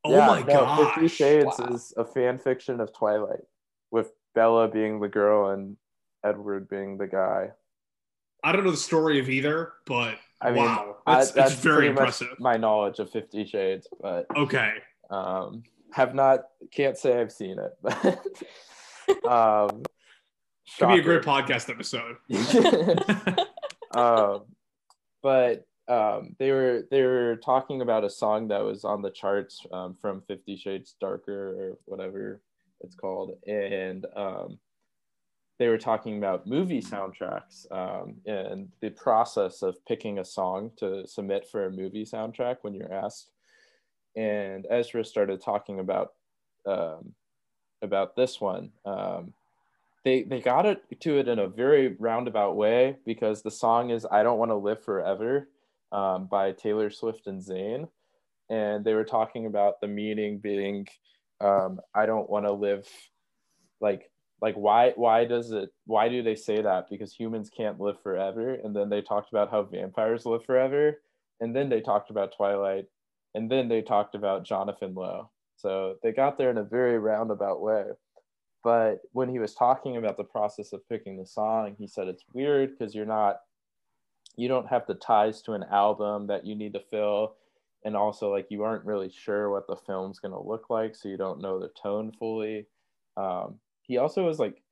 Oh 0.04 0.10
yeah, 0.10 0.26
my 0.26 0.40
no, 0.40 0.46
god! 0.46 0.94
Fifty 0.94 1.08
Shades 1.08 1.58
wow. 1.58 1.68
is 1.74 1.94
a 1.96 2.04
fan 2.04 2.38
fiction 2.38 2.80
of 2.80 2.92
Twilight, 2.92 3.44
with 3.90 4.10
Bella 4.34 4.68
being 4.68 5.00
the 5.00 5.08
girl 5.08 5.50
and 5.50 5.76
Edward 6.24 6.68
being 6.68 6.98
the 6.98 7.06
guy. 7.06 7.50
I 8.42 8.50
don't 8.50 8.64
know 8.64 8.72
the 8.72 8.76
story 8.76 9.20
of 9.20 9.30
either, 9.30 9.74
but 9.86 10.16
I 10.40 10.50
mean, 10.50 10.64
wow, 10.64 10.96
that's, 11.06 11.30
I, 11.30 11.34
that's, 11.34 11.54
very 11.54 11.86
impressive. 11.86 12.40
my 12.40 12.56
knowledge 12.56 12.98
of 12.98 13.10
Fifty 13.10 13.44
Shades, 13.44 13.86
but 14.00 14.26
okay. 14.36 14.72
Um, 15.12 15.62
have 15.92 16.14
not 16.14 16.46
can't 16.72 16.96
say 16.96 17.20
I've 17.20 17.30
seen 17.30 17.58
it, 17.58 17.72
but 17.82 18.26
um, 19.30 19.82
could 20.78 20.88
be 20.88 21.00
a 21.00 21.02
great 21.02 21.22
podcast 21.22 21.68
episode. 21.68 22.16
um, 23.94 24.44
but 25.22 25.66
um, 25.86 26.34
they 26.38 26.50
were 26.50 26.86
they 26.90 27.02
were 27.02 27.36
talking 27.36 27.82
about 27.82 28.04
a 28.04 28.10
song 28.10 28.48
that 28.48 28.64
was 28.64 28.84
on 28.84 29.02
the 29.02 29.10
charts 29.10 29.64
um, 29.72 29.94
from 30.00 30.22
Fifty 30.22 30.56
Shades 30.56 30.94
Darker 31.00 31.48
or 31.60 31.78
whatever 31.84 32.40
it's 32.80 32.96
called, 32.96 33.36
and 33.46 34.06
um, 34.16 34.58
they 35.58 35.68
were 35.68 35.78
talking 35.78 36.16
about 36.16 36.46
movie 36.46 36.80
soundtracks 36.80 37.70
um, 37.70 38.16
and 38.26 38.68
the 38.80 38.90
process 38.90 39.62
of 39.62 39.76
picking 39.86 40.18
a 40.18 40.24
song 40.24 40.70
to 40.78 41.06
submit 41.06 41.46
for 41.46 41.66
a 41.66 41.70
movie 41.70 42.04
soundtrack 42.04 42.58
when 42.62 42.74
you're 42.74 42.92
asked. 42.92 43.30
And 44.16 44.66
Ezra 44.70 45.04
started 45.04 45.40
talking 45.40 45.80
about 45.80 46.12
um, 46.66 47.14
about 47.80 48.14
this 48.14 48.40
one. 48.40 48.70
Um, 48.84 49.32
they 50.04 50.22
they 50.22 50.40
got 50.40 50.66
it 50.66 50.82
to 51.00 51.18
it 51.18 51.28
in 51.28 51.38
a 51.38 51.48
very 51.48 51.96
roundabout 51.98 52.56
way 52.56 52.96
because 53.06 53.42
the 53.42 53.50
song 53.50 53.90
is 53.90 54.06
"I 54.10 54.22
Don't 54.22 54.38
Want 54.38 54.50
to 54.50 54.56
Live 54.56 54.84
Forever." 54.84 55.48
um, 55.92 56.26
by 56.26 56.52
Taylor 56.52 56.90
Swift 56.90 57.26
and 57.26 57.40
Zayn, 57.40 57.88
and 58.48 58.84
they 58.84 58.94
were 58.94 59.04
talking 59.04 59.46
about 59.46 59.80
the 59.80 59.86
meaning 59.86 60.38
being, 60.38 60.88
um, 61.40 61.80
I 61.94 62.06
don't 62.06 62.28
want 62.28 62.46
to 62.46 62.52
live, 62.52 62.88
like 63.80 64.10
like 64.40 64.54
why 64.56 64.92
why 64.96 65.24
does 65.24 65.52
it 65.52 65.70
why 65.86 66.08
do 66.08 66.22
they 66.22 66.34
say 66.34 66.60
that 66.62 66.88
because 66.90 67.12
humans 67.12 67.48
can't 67.48 67.80
live 67.80 68.00
forever 68.02 68.54
and 68.54 68.74
then 68.74 68.88
they 68.88 69.00
talked 69.00 69.30
about 69.30 69.50
how 69.50 69.62
vampires 69.62 70.26
live 70.26 70.44
forever 70.44 71.00
and 71.40 71.54
then 71.54 71.68
they 71.68 71.80
talked 71.80 72.10
about 72.10 72.34
twilight 72.36 72.86
and 73.34 73.50
then 73.50 73.68
they 73.68 73.82
talked 73.82 74.14
about 74.14 74.44
jonathan 74.44 74.94
lowe. 74.94 75.30
So 75.56 75.96
they 76.02 76.12
got 76.12 76.38
there 76.38 76.50
in 76.50 76.58
a 76.58 76.64
very 76.64 76.98
roundabout 76.98 77.60
way. 77.60 77.84
But 78.64 79.00
when 79.12 79.28
he 79.28 79.38
was 79.38 79.54
talking 79.54 79.96
about 79.96 80.16
the 80.16 80.24
process 80.24 80.72
of 80.72 80.88
picking 80.88 81.16
the 81.16 81.26
song 81.26 81.76
he 81.78 81.86
said 81.86 82.08
it's 82.08 82.24
weird 82.32 82.76
because 82.76 82.94
you're 82.94 83.06
not 83.06 83.36
you 84.36 84.48
don't 84.48 84.68
have 84.68 84.86
the 84.86 84.94
ties 84.94 85.42
to 85.42 85.52
an 85.52 85.64
album 85.70 86.26
that 86.26 86.46
you 86.46 86.54
need 86.54 86.72
to 86.72 86.80
fill. 86.90 87.36
And 87.84 87.96
also 87.96 88.30
like 88.30 88.46
you 88.50 88.62
aren't 88.62 88.84
really 88.84 89.10
sure 89.10 89.50
what 89.50 89.66
the 89.66 89.76
film's 89.76 90.20
going 90.20 90.32
to 90.32 90.48
look 90.48 90.70
like 90.70 90.94
so 90.96 91.08
you 91.08 91.16
don't 91.16 91.42
know 91.42 91.58
the 91.58 91.70
tone 91.80 92.12
fully. 92.18 92.66
Um, 93.16 93.58
he 93.82 93.98
also 93.98 94.24
was 94.24 94.38
like 94.38 94.62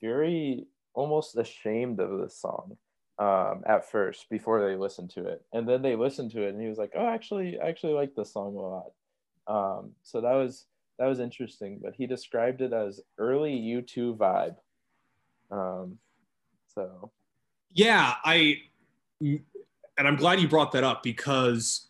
very 0.00 0.66
almost 0.94 1.36
ashamed 1.36 2.00
of 2.00 2.18
this 2.20 2.36
song 2.40 2.76
um, 3.20 3.62
at 3.66 3.88
first 3.88 4.28
before 4.30 4.66
they 4.66 4.74
listened 4.74 5.10
to 5.10 5.26
it. 5.26 5.44
And 5.52 5.68
then 5.68 5.82
they 5.82 5.94
listened 5.94 6.32
to 6.32 6.42
it 6.42 6.48
and 6.48 6.60
he 6.60 6.68
was 6.68 6.78
like 6.78 6.92
oh 6.96 7.06
actually 7.06 7.60
I 7.60 7.68
actually 7.68 7.92
like 7.92 8.14
this 8.14 8.32
song 8.32 8.56
a 8.56 8.60
lot. 8.60 8.92
Um, 9.46 9.92
so 10.02 10.20
that 10.20 10.32
was 10.32 10.66
that 10.98 11.06
was 11.06 11.20
interesting 11.20 11.80
but 11.82 11.94
he 11.94 12.06
described 12.06 12.62
it 12.62 12.72
as 12.72 13.00
early 13.18 13.52
u2 13.52 14.16
vibe. 14.16 14.56
Um, 15.50 15.98
so. 16.74 17.10
Yeah 17.72 18.14
i 18.24 18.56
and 19.20 20.08
I'm 20.08 20.16
glad 20.16 20.40
you 20.40 20.48
brought 20.48 20.72
that 20.72 20.84
up 20.84 21.02
because 21.02 21.88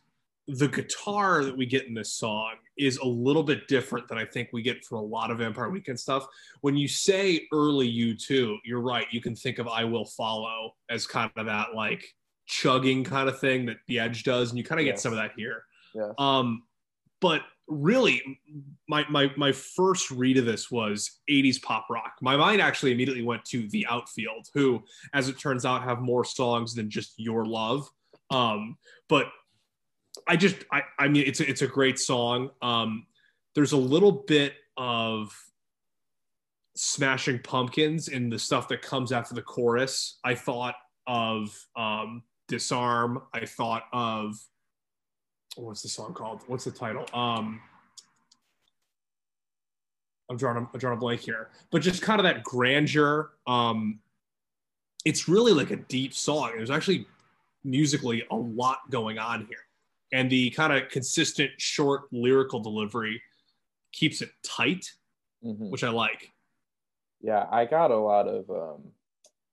the 0.48 0.66
guitar 0.66 1.44
that 1.44 1.56
we 1.56 1.64
get 1.64 1.86
in 1.86 1.94
this 1.94 2.12
song 2.12 2.54
is 2.80 2.96
a 2.98 3.06
little 3.06 3.42
bit 3.42 3.68
different 3.68 4.08
than 4.08 4.18
I 4.18 4.24
think 4.24 4.48
we 4.52 4.62
get 4.62 4.84
from 4.84 4.98
a 4.98 5.02
lot 5.02 5.30
of 5.30 5.38
Vampire 5.38 5.68
Weekend 5.68 6.00
stuff. 6.00 6.26
When 6.62 6.76
you 6.76 6.88
say 6.88 7.46
early 7.52 7.90
U2, 7.92 8.58
you're 8.64 8.80
right. 8.80 9.06
You 9.10 9.20
can 9.20 9.36
think 9.36 9.58
of 9.58 9.68
I 9.68 9.84
Will 9.84 10.06
Follow 10.06 10.72
as 10.88 11.06
kind 11.06 11.30
of 11.36 11.46
that 11.46 11.74
like 11.74 12.04
chugging 12.46 13.04
kind 13.04 13.28
of 13.28 13.38
thing 13.38 13.66
that 13.66 13.76
the 13.86 14.00
Edge 14.00 14.24
does, 14.24 14.50
and 14.50 14.58
you 14.58 14.64
kind 14.64 14.80
of 14.80 14.84
get 14.84 14.94
yes. 14.94 15.02
some 15.02 15.12
of 15.12 15.18
that 15.18 15.32
here. 15.36 15.64
Yeah. 15.94 16.12
Um, 16.18 16.62
but 17.20 17.42
really 17.68 18.40
my, 18.88 19.04
my 19.08 19.30
my 19.36 19.52
first 19.52 20.10
read 20.10 20.36
of 20.38 20.44
this 20.44 20.72
was 20.72 21.20
80s 21.30 21.62
pop 21.62 21.86
rock 21.88 22.14
my 22.20 22.36
mind 22.36 22.60
actually 22.60 22.90
immediately 22.90 23.22
went 23.22 23.44
to 23.44 23.68
the 23.68 23.86
outfield 23.88 24.48
who 24.54 24.82
as 25.14 25.28
it 25.28 25.38
turns 25.38 25.64
out 25.64 25.84
have 25.84 26.00
more 26.00 26.24
songs 26.24 26.74
than 26.74 26.90
just 26.90 27.14
your 27.16 27.44
love 27.46 27.88
um, 28.30 28.76
but 29.08 29.28
i 30.30 30.36
just 30.36 30.56
i 30.72 30.82
i 30.98 31.08
mean 31.08 31.24
it's 31.26 31.40
a, 31.40 31.48
it's 31.48 31.62
a 31.62 31.66
great 31.66 31.98
song 31.98 32.50
um, 32.62 33.06
there's 33.54 33.72
a 33.72 33.76
little 33.76 34.12
bit 34.12 34.54
of 34.76 35.30
smashing 36.76 37.38
pumpkins 37.40 38.08
in 38.08 38.30
the 38.30 38.38
stuff 38.38 38.68
that 38.68 38.80
comes 38.80 39.12
after 39.12 39.34
the 39.34 39.42
chorus 39.42 40.18
i 40.24 40.34
thought 40.34 40.76
of 41.06 41.54
um, 41.76 42.22
disarm 42.48 43.20
i 43.34 43.44
thought 43.44 43.84
of 43.92 44.36
what's 45.56 45.82
the 45.82 45.88
song 45.88 46.14
called? 46.14 46.42
What's 46.46 46.64
the 46.64 46.70
title? 46.70 47.06
Um, 47.12 47.60
I'm 50.28 50.36
drawing 50.36 50.58
a, 50.58 50.60
I'm 50.60 50.78
drawing 50.78 50.96
a 50.96 51.00
blank 51.00 51.20
here, 51.20 51.50
but 51.70 51.82
just 51.82 52.02
kind 52.02 52.20
of 52.20 52.24
that 52.24 52.44
grandeur. 52.44 53.30
Um, 53.46 54.00
it's 55.04 55.28
really 55.28 55.52
like 55.52 55.70
a 55.70 55.76
deep 55.76 56.14
song. 56.14 56.52
There's 56.56 56.70
actually 56.70 57.06
musically 57.64 58.24
a 58.30 58.36
lot 58.36 58.78
going 58.90 59.18
on 59.18 59.46
here, 59.46 59.64
and 60.12 60.30
the 60.30 60.50
kind 60.50 60.72
of 60.72 60.88
consistent 60.88 61.50
short 61.58 62.02
lyrical 62.12 62.60
delivery 62.60 63.22
keeps 63.92 64.22
it 64.22 64.30
tight, 64.42 64.90
mm-hmm. 65.44 65.70
which 65.70 65.84
I 65.84 65.90
like. 65.90 66.30
Yeah, 67.20 67.46
I 67.50 67.64
got 67.64 67.90
a 67.90 67.96
lot 67.96 68.28
of 68.28 68.48
um, 68.50 68.82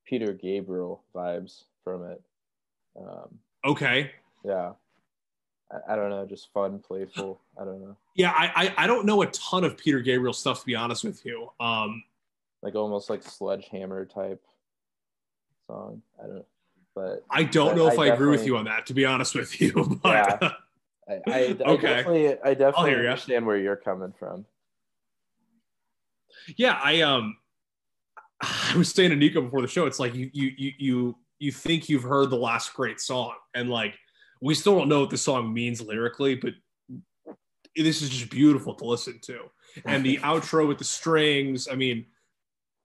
Peter 0.06 0.34
Gabriel 0.34 1.04
vibes 1.14 1.64
from 1.84 2.06
it. 2.06 2.22
Um, 3.00 3.40
okay. 3.66 4.12
Yeah, 4.44 4.74
I, 5.72 5.94
I 5.94 5.96
don't 5.96 6.10
know, 6.10 6.26
just 6.26 6.52
fun, 6.54 6.80
playful. 6.80 7.42
I 7.60 7.66
don't 7.66 7.82
know. 7.82 7.98
Yeah, 8.16 8.32
I, 8.32 8.52
I 8.56 8.84
I 8.84 8.88
don't 8.88 9.06
know 9.06 9.22
a 9.22 9.28
ton 9.28 9.64
of 9.64 9.78
Peter 9.78 10.00
Gabriel 10.00 10.34
stuff 10.34 10.62
to 10.62 10.66
be 10.66 10.76
honest 10.76 11.04
with 11.04 11.26
you. 11.26 11.50
Um, 11.60 12.04
like 12.62 12.76
almost 12.76 13.10
like 13.10 13.24
sledgehammer 13.24 14.06
type 14.06 14.44
song. 15.68 16.02
I 16.22 16.28
don't 16.28 16.36
know. 16.38 16.46
But 16.98 17.24
I 17.30 17.44
don't 17.44 17.78
know 17.78 17.88
if 17.88 18.00
I, 18.00 18.06
I 18.06 18.14
agree 18.16 18.32
with 18.32 18.44
you 18.44 18.58
on 18.58 18.66
that, 18.66 18.88
to 18.88 18.96
be 18.96 19.06
honest 19.06 19.36
with 19.36 19.62
you. 19.62 20.00
But 20.02 20.40
yeah. 20.42 20.52
I, 21.08 21.14
I, 21.28 21.58
I 21.64 21.76
definitely 21.76 22.40
I 22.44 22.56
definitely 22.56 22.96
understand 22.96 23.46
where 23.46 23.58
you're 23.58 23.76
coming 23.76 24.14
from. 24.18 24.46
Yeah, 26.58 26.80
I 26.84 27.02
um 27.02 27.38
I 28.42 28.74
was 28.76 28.90
saying 28.90 29.12
to 29.12 29.16
Nico 29.16 29.42
before 29.42 29.62
the 29.62 29.68
show, 29.68 29.86
it's 29.86 30.00
like 30.00 30.16
you 30.16 30.32
you 30.34 30.52
you 30.58 30.72
you 30.80 31.16
you 31.38 31.52
think 31.52 31.88
you've 31.88 32.02
heard 32.02 32.32
the 32.32 32.38
last 32.38 32.74
great 32.74 33.00
song, 33.00 33.34
and 33.54 33.70
like 33.70 33.94
we 34.42 34.56
still 34.56 34.76
don't 34.76 34.90
know 34.90 35.02
what 35.02 35.12
the 35.12 35.18
song 35.18 35.54
means 35.54 35.80
lyrically, 35.80 36.34
but 36.34 36.54
this 37.76 38.02
is 38.02 38.10
just 38.10 38.32
beautiful 38.32 38.74
to 38.74 38.86
listen 38.86 39.20
to. 39.26 39.42
And 39.86 40.04
the 40.04 40.18
outro 40.24 40.68
with 40.68 40.80
the 40.80 40.84
strings, 40.84 41.68
I 41.72 41.76
mean, 41.76 42.08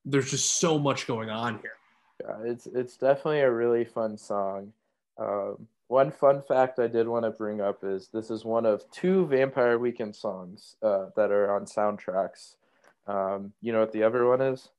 there's 0.04 0.30
just 0.30 0.58
so 0.58 0.78
much 0.78 1.06
going 1.06 1.30
on 1.30 1.60
here. 1.60 1.72
Yeah, 2.22 2.36
it's 2.44 2.66
it's 2.66 2.96
definitely 2.96 3.40
a 3.40 3.50
really 3.50 3.84
fun 3.84 4.16
song. 4.16 4.72
Um, 5.18 5.66
one 5.88 6.10
fun 6.10 6.40
fact 6.40 6.78
I 6.78 6.86
did 6.86 7.06
want 7.06 7.24
to 7.24 7.30
bring 7.30 7.60
up 7.60 7.84
is 7.84 8.08
this 8.08 8.30
is 8.30 8.44
one 8.44 8.64
of 8.64 8.90
two 8.90 9.26
Vampire 9.26 9.78
Weekend 9.78 10.16
songs 10.16 10.76
uh, 10.82 11.06
that 11.16 11.30
are 11.30 11.54
on 11.54 11.66
soundtracks. 11.66 12.56
Um, 13.06 13.52
you 13.60 13.72
know 13.72 13.80
what 13.80 13.92
the 13.92 14.04
other 14.04 14.26
one 14.26 14.40
is? 14.40 14.70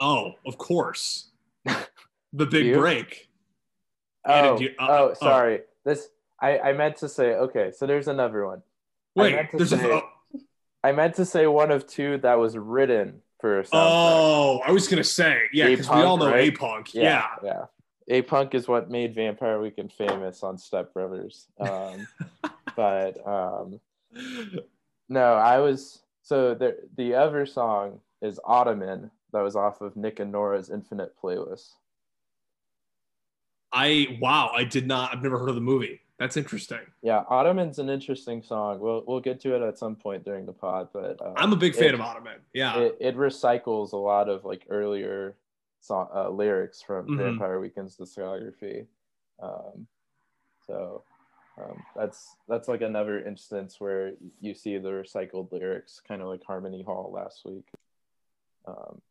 Oh, 0.00 0.34
of 0.44 0.58
course. 0.58 1.30
the 2.32 2.46
big 2.46 2.74
break. 2.74 3.28
Oh, 4.24 4.60
you, 4.60 4.70
uh, 4.78 4.86
oh, 4.88 5.08
uh, 5.08 5.14
sorry. 5.14 5.60
This 5.84 6.08
I, 6.40 6.58
I 6.58 6.72
meant 6.72 6.96
to 6.98 7.08
say. 7.08 7.34
Okay, 7.34 7.70
so 7.74 7.86
there's 7.86 8.08
another 8.08 8.44
one. 8.44 8.62
Wait, 9.14 9.48
there's 9.52 9.70
say, 9.70 9.90
a. 9.90 10.02
I 10.84 10.92
meant 10.92 11.14
to 11.14 11.24
say 11.24 11.46
one 11.46 11.70
of 11.70 11.86
two 11.86 12.18
that 12.18 12.38
was 12.38 12.58
written 12.58 13.22
for. 13.40 13.64
Oh, 13.72 14.60
I 14.66 14.70
was 14.70 14.88
gonna 14.88 15.04
say 15.04 15.42
yeah, 15.52 15.68
because 15.68 15.88
we 15.88 15.96
all 15.96 16.16
know 16.16 16.30
right? 16.30 16.48
A 16.48 16.56
Punk. 16.56 16.94
Yeah, 16.94 17.26
yeah. 17.42 17.48
yeah. 18.08 18.18
A 18.18 18.22
Punk 18.22 18.54
is 18.54 18.68
what 18.68 18.90
made 18.90 19.14
Vampire 19.14 19.60
Weekend 19.60 19.92
famous 19.92 20.42
on 20.42 20.58
Step 20.58 20.92
Brothers. 20.92 21.46
Um, 21.58 22.06
but 22.76 23.26
um, 23.26 23.80
no, 25.08 25.34
I 25.34 25.58
was 25.58 26.00
so 26.22 26.54
the 26.54 26.76
the 26.96 27.14
other 27.14 27.46
song 27.46 28.00
is 28.22 28.40
Ottoman 28.44 29.10
that 29.32 29.42
was 29.42 29.56
off 29.56 29.80
of 29.80 29.96
Nick 29.96 30.20
and 30.20 30.32
Nora's 30.32 30.70
Infinite 30.70 31.14
playlist. 31.22 31.70
I 33.72 34.18
wow, 34.20 34.52
I 34.54 34.64
did 34.64 34.86
not. 34.86 35.12
I've 35.12 35.22
never 35.22 35.38
heard 35.38 35.48
of 35.48 35.54
the 35.54 35.60
movie. 35.60 36.00
That's 36.18 36.36
interesting. 36.36 36.80
Yeah, 37.02 37.24
Ottoman's 37.28 37.78
an 37.78 37.90
interesting 37.90 38.42
song. 38.42 38.80
We'll 38.80 39.04
we'll 39.06 39.20
get 39.20 39.38
to 39.40 39.54
it 39.54 39.62
at 39.62 39.78
some 39.78 39.96
point 39.96 40.24
during 40.24 40.46
the 40.46 40.52
pod, 40.52 40.88
but 40.92 41.20
uh, 41.20 41.34
I'm 41.36 41.52
a 41.52 41.56
big 41.56 41.74
fan 41.74 41.88
it, 41.88 41.94
of 41.94 42.00
Ottoman. 42.00 42.38
Yeah, 42.54 42.78
it, 42.78 42.96
it, 43.00 43.16
recycles 43.16 43.92
a 43.92 43.98
lot 43.98 44.30
of 44.30 44.44
like 44.44 44.64
earlier 44.70 45.36
song 45.80 46.08
uh, 46.14 46.30
lyrics 46.30 46.80
from 46.80 47.06
mm-hmm. 47.06 47.18
Vampire 47.18 47.60
Weekend's 47.60 47.98
discography. 47.98 48.86
Um, 49.42 49.86
so 50.66 51.02
um, 51.58 51.82
that's 51.94 52.36
that's 52.48 52.68
like 52.68 52.80
another 52.80 53.20
instance 53.20 53.76
where 53.78 54.12
you 54.40 54.54
see 54.54 54.78
the 54.78 54.88
recycled 54.88 55.52
lyrics, 55.52 56.00
kind 56.06 56.22
of 56.22 56.28
like 56.28 56.42
Harmony 56.44 56.82
Hall 56.82 57.10
last 57.12 57.44
week. 57.44 57.66
Um, 58.66 59.02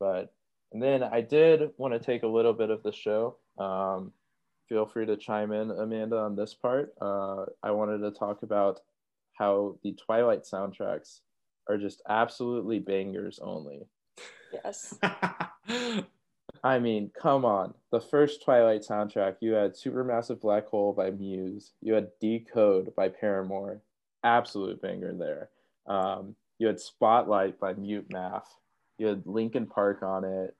but 0.00 0.32
and 0.72 0.82
then 0.82 1.02
I 1.02 1.20
did 1.20 1.70
want 1.76 1.94
to 1.94 2.00
take 2.00 2.24
a 2.24 2.28
little 2.28 2.52
bit 2.52 2.70
of 2.70 2.82
the 2.82 2.92
show. 2.92 3.36
Um, 3.58 4.12
feel 4.70 4.86
free 4.86 5.04
to 5.04 5.16
chime 5.16 5.52
in, 5.52 5.70
Amanda, 5.72 6.16
on 6.16 6.36
this 6.36 6.54
part. 6.54 6.94
Uh, 7.02 7.44
I 7.62 7.72
wanted 7.72 7.98
to 7.98 8.12
talk 8.12 8.44
about 8.44 8.80
how 9.34 9.76
the 9.82 9.92
Twilight 9.92 10.44
soundtracks 10.44 11.20
are 11.68 11.76
just 11.76 12.00
absolutely 12.08 12.78
bangers 12.78 13.40
only. 13.42 13.80
Yes. 14.52 14.96
I 16.62 16.78
mean, 16.78 17.10
come 17.20 17.44
on. 17.44 17.74
The 17.90 18.00
first 18.00 18.44
Twilight 18.44 18.82
soundtrack, 18.82 19.36
you 19.40 19.52
had 19.52 19.74
Supermassive 19.74 20.40
Black 20.40 20.68
Hole 20.68 20.92
by 20.92 21.10
Muse. 21.10 21.72
You 21.82 21.94
had 21.94 22.10
Decode 22.20 22.94
by 22.94 23.08
Paramore. 23.08 23.82
Absolute 24.22 24.80
banger 24.80 25.14
there. 25.14 25.48
Um, 25.86 26.36
you 26.58 26.68
had 26.68 26.78
Spotlight 26.78 27.58
by 27.58 27.72
Mute 27.74 28.06
Math. 28.12 28.54
You 28.98 29.08
had 29.08 29.26
Linkin 29.26 29.66
Park 29.66 30.02
on 30.02 30.24
it. 30.24 30.54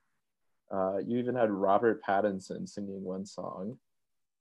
Uh, 0.73 0.99
you 0.99 1.19
even 1.19 1.37
had 1.37 1.51
Robert 1.51 2.03
Pattinson 2.03 2.69
singing 2.69 3.05
one 3.05 3.27
song. 3.27 3.79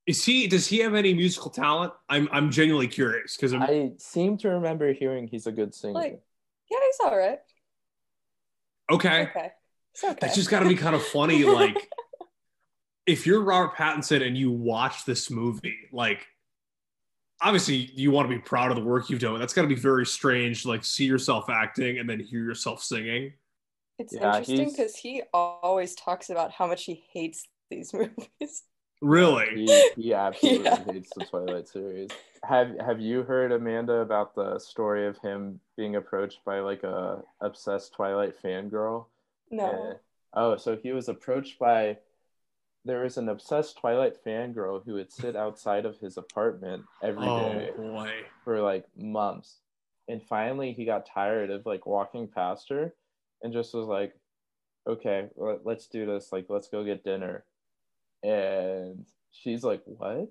Is 0.09 0.25
he? 0.25 0.47
Does 0.47 0.65
he 0.65 0.79
have 0.79 0.95
any 0.95 1.13
musical 1.13 1.51
talent? 1.51 1.93
I'm 2.09 2.27
I'm 2.31 2.49
genuinely 2.49 2.87
curious 2.87 3.35
because 3.35 3.53
I 3.53 3.91
seem 3.99 4.39
to 4.39 4.49
remember 4.49 4.91
hearing 4.91 5.27
he's 5.27 5.45
a 5.45 5.51
good 5.51 5.71
singer. 5.75 5.93
Like, 5.93 6.19
yeah, 6.71 6.77
he's 6.83 6.97
all 7.03 7.15
right. 7.15 7.37
Okay. 8.89 9.27
Okay. 9.29 9.51
It's 9.93 10.03
okay. 10.03 10.25
It's 10.25 10.33
just 10.33 10.49
got 10.49 10.61
to 10.61 10.67
be 10.67 10.73
kind 10.73 10.95
of 10.95 11.05
funny, 11.05 11.43
like 11.43 11.87
if 13.05 13.27
you're 13.27 13.43
Robert 13.43 13.75
Pattinson 13.75 14.25
and 14.25 14.35
you 14.35 14.49
watch 14.49 15.05
this 15.05 15.29
movie, 15.29 15.77
like 15.93 16.25
obviously 17.39 17.91
you 17.93 18.09
want 18.09 18.27
to 18.27 18.35
be 18.35 18.41
proud 18.41 18.71
of 18.71 18.77
the 18.77 18.83
work 18.83 19.11
you've 19.11 19.19
done. 19.19 19.37
That's 19.37 19.53
got 19.53 19.61
to 19.61 19.67
be 19.67 19.75
very 19.75 20.07
strange, 20.07 20.65
like 20.65 20.83
see 20.83 21.05
yourself 21.05 21.51
acting 21.51 21.99
and 21.99 22.09
then 22.09 22.19
hear 22.19 22.43
yourself 22.43 22.81
singing. 22.81 23.33
It's 23.99 24.11
yeah, 24.11 24.39
interesting 24.39 24.71
because 24.71 24.95
he 24.95 25.21
always 25.35 25.93
talks 25.93 26.31
about 26.31 26.51
how 26.51 26.65
much 26.65 26.85
he 26.85 27.03
hates 27.13 27.47
these 27.69 27.93
movies. 27.93 28.63
Really? 29.01 29.65
He, 29.65 29.91
he 29.95 30.13
absolutely 30.13 30.65
yeah. 30.65 30.83
hates 30.83 31.11
the 31.15 31.25
Twilight 31.25 31.67
series. 31.67 32.09
Have 32.43 32.77
Have 32.79 32.99
you 32.99 33.23
heard 33.23 33.51
Amanda 33.51 33.95
about 33.95 34.35
the 34.35 34.59
story 34.59 35.07
of 35.07 35.17
him 35.19 35.59
being 35.77 35.95
approached 35.95 36.43
by 36.45 36.59
like 36.59 36.83
a 36.83 37.21
obsessed 37.41 37.93
Twilight 37.93 38.35
fangirl? 38.41 39.05
No. 39.51 39.65
Eh. 39.91 39.93
oh, 40.33 40.57
so 40.57 40.75
he 40.75 40.91
was 40.91 41.09
approached 41.09 41.59
by. 41.59 41.97
There 42.85 43.03
was 43.03 43.17
an 43.17 43.27
obsessed 43.27 43.77
Twilight 43.77 44.23
fangirl 44.25 44.83
who 44.85 44.93
would 44.93 45.11
sit 45.11 45.35
outside 45.35 45.85
of 45.85 45.99
his 45.99 46.15
apartment 46.17 46.85
every 47.03 47.27
oh, 47.27 47.53
day 47.53 47.69
boy. 47.75 48.11
for 48.43 48.61
like 48.61 48.85
months, 48.95 49.57
and 50.07 50.23
finally 50.23 50.71
he 50.71 50.85
got 50.85 51.05
tired 51.05 51.51
of 51.51 51.65
like 51.65 51.85
walking 51.85 52.27
past 52.27 52.69
her 52.69 52.93
and 53.41 53.53
just 53.53 53.73
was 53.73 53.87
like, 53.87 54.13
okay, 54.87 55.27
let's 55.35 55.87
do 55.87 56.05
this. 56.05 56.31
Like, 56.31 56.45
let's 56.49 56.67
go 56.67 56.83
get 56.83 57.03
dinner. 57.03 57.43
And 58.23 59.05
she's 59.31 59.63
like, 59.63 59.81
what? 59.85 60.29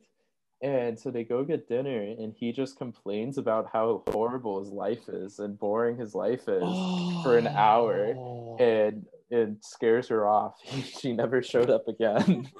And 0.61 0.99
so 0.99 1.13
they 1.13 1.23
go 1.23 1.45
get 1.45 1.69
dinner, 1.69 2.03
and 2.03 2.35
he 2.37 2.51
just 2.51 2.79
complains 2.79 3.39
about 3.39 3.69
how 3.73 4.03
horrible 4.09 4.59
his 4.59 4.71
life 4.71 5.09
is 5.09 5.39
and 5.39 5.57
boring 5.57 5.97
his 5.97 6.17
life 6.17 6.49
is 6.49 6.63
oh. 6.65 7.23
for 7.23 7.39
an 7.39 7.47
hour, 7.47 8.15
oh. 8.17 8.57
and 8.59 9.07
it 9.31 9.65
scares 9.65 10.09
her 10.09 10.27
off. 10.27 10.55
she 11.01 11.13
never 11.13 11.43
showed 11.43 11.71
up 11.71 11.87
again. 11.87 12.51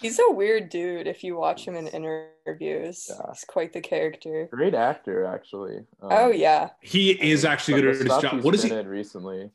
He's 0.00 0.18
a 0.20 0.30
weird 0.30 0.68
dude 0.68 1.08
if 1.08 1.24
you 1.24 1.36
watch 1.36 1.66
him 1.66 1.74
in 1.74 1.88
interviews. 1.88 3.06
Yeah. 3.10 3.16
He's 3.32 3.44
quite 3.44 3.72
the 3.72 3.80
character. 3.80 4.48
Great 4.50 4.74
actor, 4.74 5.24
actually. 5.24 5.78
Um, 6.00 6.08
oh 6.10 6.30
yeah. 6.30 6.70
He 6.80 7.10
is 7.10 7.44
actually 7.44 7.82
good 7.82 7.96
at 7.96 7.96
his 7.96 8.22
job. 8.22 8.44
What 8.44 8.54
is 8.54 8.62
he 8.62 8.72
recently? 8.72 9.50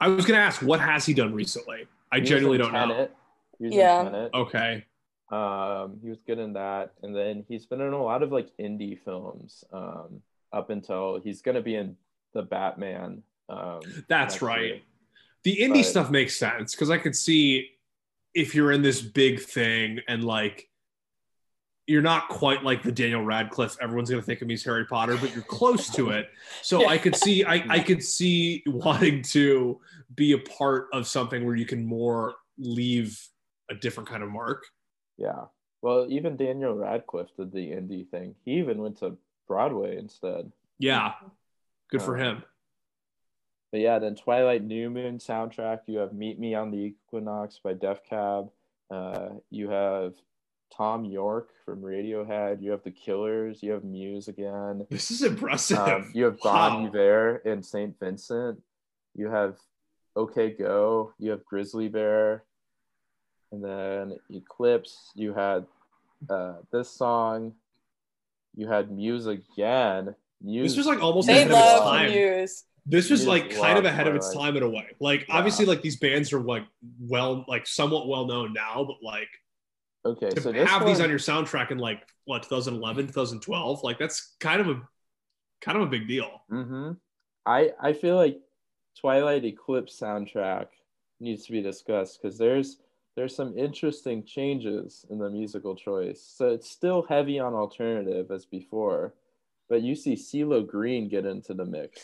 I 0.00 0.08
was 0.08 0.26
gonna 0.26 0.40
ask, 0.40 0.60
what 0.60 0.80
has 0.80 1.06
he 1.06 1.14
done 1.14 1.32
recently? 1.32 1.86
I 2.10 2.18
he 2.18 2.24
genuinely 2.24 2.58
don't 2.58 2.72
Tenet. 2.72 2.96
know. 2.96 3.08
Yeah. 3.58 4.28
Okay. 4.34 4.84
Um, 5.30 5.98
he 6.02 6.08
was 6.08 6.18
good 6.26 6.38
in 6.38 6.52
that, 6.52 6.92
and 7.02 7.14
then 7.14 7.44
he's 7.48 7.66
been 7.66 7.80
in 7.80 7.92
a 7.92 8.02
lot 8.02 8.22
of 8.22 8.30
like 8.30 8.50
indie 8.60 8.98
films. 9.04 9.64
Um, 9.72 10.22
up 10.52 10.70
until 10.70 11.20
he's 11.22 11.42
gonna 11.42 11.60
be 11.60 11.74
in 11.74 11.96
the 12.32 12.42
Batman. 12.42 13.22
Um, 13.48 13.80
That's 14.08 14.42
right. 14.42 14.82
The 15.44 15.56
indie 15.56 15.82
but, 15.82 15.84
stuff 15.84 16.10
makes 16.10 16.36
sense 16.36 16.74
because 16.74 16.90
I 16.90 16.98
could 16.98 17.14
see 17.14 17.70
if 18.34 18.54
you're 18.54 18.72
in 18.72 18.82
this 18.82 19.00
big 19.00 19.40
thing 19.40 20.00
and 20.08 20.24
like 20.24 20.68
you're 21.86 22.02
not 22.02 22.28
quite 22.28 22.64
like 22.64 22.82
the 22.82 22.90
Daniel 22.90 23.22
Radcliffe. 23.22 23.76
Everyone's 23.80 24.10
gonna 24.10 24.22
think 24.22 24.42
of 24.42 24.48
me 24.48 24.54
as 24.54 24.64
Harry 24.64 24.86
Potter, 24.86 25.16
but 25.20 25.32
you're 25.34 25.44
close 25.44 25.88
to 25.90 26.10
it. 26.10 26.30
So 26.62 26.82
yeah. 26.82 26.88
I 26.88 26.98
could 26.98 27.14
see 27.14 27.44
I, 27.44 27.64
I 27.68 27.78
could 27.78 28.02
see 28.02 28.62
wanting 28.66 29.22
to 29.22 29.80
be 30.14 30.32
a 30.32 30.38
part 30.38 30.88
of 30.92 31.06
something 31.06 31.44
where 31.44 31.54
you 31.54 31.66
can 31.66 31.84
more 31.84 32.34
leave 32.58 33.20
a 33.70 33.74
different 33.74 34.08
kind 34.08 34.22
of 34.22 34.30
mark. 34.30 34.64
Yeah. 35.16 35.46
Well, 35.82 36.06
even 36.08 36.36
Daniel 36.36 36.74
Radcliffe 36.74 37.34
did 37.36 37.52
the 37.52 37.70
indie 37.70 38.08
thing. 38.08 38.34
He 38.44 38.52
even 38.52 38.78
went 38.78 38.98
to 38.98 39.16
Broadway 39.46 39.96
instead. 39.96 40.52
Yeah. 40.78 41.12
Good 41.90 42.02
for 42.02 42.16
um, 42.16 42.22
him. 42.22 42.44
But 43.72 43.80
yeah, 43.80 43.98
then 43.98 44.14
Twilight 44.14 44.64
New 44.64 44.90
Moon 44.90 45.18
soundtrack. 45.18 45.80
You 45.86 45.98
have 45.98 46.12
Meet 46.12 46.38
Me 46.38 46.54
on 46.54 46.70
the 46.70 46.78
Equinox 46.78 47.60
by 47.62 47.74
Death 47.74 48.00
Cab. 48.08 48.50
Uh, 48.90 49.28
you 49.50 49.70
have 49.70 50.14
Thom 50.72 51.04
Yorke 51.04 51.50
from 51.64 51.82
Radiohead. 51.82 52.62
You 52.62 52.70
have 52.70 52.82
The 52.82 52.90
Killers. 52.90 53.62
You 53.62 53.72
have 53.72 53.84
Muse 53.84 54.28
again. 54.28 54.86
This 54.90 55.10
is 55.10 55.22
impressive. 55.22 55.78
Um, 55.78 56.10
you 56.14 56.24
have 56.24 56.38
Bon 56.40 56.84
wow. 56.84 56.88
Iver 56.88 57.42
and 57.44 57.64
St. 57.64 57.98
Vincent. 57.98 58.60
You 59.14 59.30
have 59.30 59.56
OK 60.14 60.50
Go. 60.50 61.12
You 61.18 61.32
have 61.32 61.44
Grizzly 61.44 61.88
Bear. 61.88 62.44
And 63.52 63.64
then 63.64 64.18
Eclipse. 64.30 65.10
You 65.14 65.32
had 65.32 65.66
uh, 66.28 66.54
this 66.72 66.90
song, 66.90 67.54
you 68.54 68.68
had 68.68 68.90
Muse 68.90 69.26
again. 69.26 70.14
Muse, 70.42 70.72
this 70.72 70.76
was 70.76 70.86
like 70.86 71.02
almost 71.02 71.28
they 71.28 71.42
ahead 71.42 71.50
of 71.50 71.56
its 71.56 71.80
time. 71.80 72.10
Muse. 72.10 72.64
This 72.84 73.10
was 73.10 73.20
Muse 73.20 73.28
like 73.28 73.50
kind 73.50 73.78
of 73.78 73.84
ahead 73.84 74.06
of 74.06 74.14
its 74.14 74.32
time 74.32 74.56
in 74.56 74.62
a 74.62 74.68
way. 74.68 74.88
Like 75.00 75.26
yeah. 75.28 75.36
obviously, 75.36 75.64
like 75.64 75.82
these 75.82 75.96
bands 75.96 76.32
are 76.32 76.40
like 76.40 76.64
well, 77.00 77.44
like 77.48 77.66
somewhat 77.66 78.08
well 78.08 78.26
known 78.26 78.52
now, 78.52 78.84
but 78.86 78.96
like 79.02 79.28
okay, 80.04 80.30
to 80.30 80.40
so 80.40 80.52
have 80.52 80.82
one... 80.82 80.86
these 80.86 81.00
on 81.00 81.10
your 81.10 81.18
soundtrack 81.18 81.70
in 81.70 81.78
like 81.78 82.02
what 82.24 82.42
2011, 82.42 83.06
2012, 83.06 83.82
like 83.82 83.98
that's 83.98 84.36
kind 84.40 84.60
of 84.60 84.68
a 84.68 84.82
kind 85.60 85.78
of 85.78 85.84
a 85.84 85.90
big 85.90 86.08
deal. 86.08 86.42
Mm-hmm. 86.50 86.92
I 87.44 87.70
I 87.80 87.92
feel 87.92 88.16
like 88.16 88.38
Twilight 89.00 89.44
Eclipse 89.44 89.98
soundtrack 89.98 90.66
needs 91.20 91.46
to 91.46 91.52
be 91.52 91.62
discussed 91.62 92.20
because 92.20 92.38
there's 92.38 92.78
there's 93.16 93.34
some 93.34 93.56
interesting 93.56 94.22
changes 94.22 95.06
in 95.10 95.18
the 95.18 95.30
musical 95.30 95.74
choice. 95.74 96.22
So 96.36 96.48
it's 96.50 96.70
still 96.70 97.06
heavy 97.08 97.38
on 97.38 97.54
alternative 97.54 98.30
as 98.30 98.44
before, 98.44 99.14
but 99.70 99.82
you 99.82 99.94
see 99.94 100.14
CeeLo 100.14 100.66
Green 100.66 101.08
get 101.08 101.24
into 101.24 101.54
the 101.54 101.64
mix. 101.64 102.02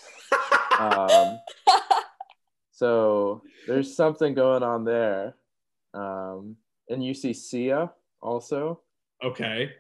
um, 0.78 1.38
so 2.72 3.42
there's 3.66 3.94
something 3.94 4.32
going 4.34 4.62
on 4.62 4.84
there. 4.84 5.34
Um, 5.92 6.56
and 6.88 7.04
you 7.04 7.12
see 7.12 7.34
Sia 7.34 7.92
also. 8.22 8.80
Okay. 9.22 9.70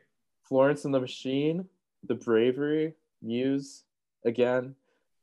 Florence 0.46 0.84
and 0.84 0.94
the 0.94 1.00
Machine, 1.00 1.64
The 2.06 2.14
Bravery, 2.14 2.92
Muse 3.22 3.84
again. 4.26 4.74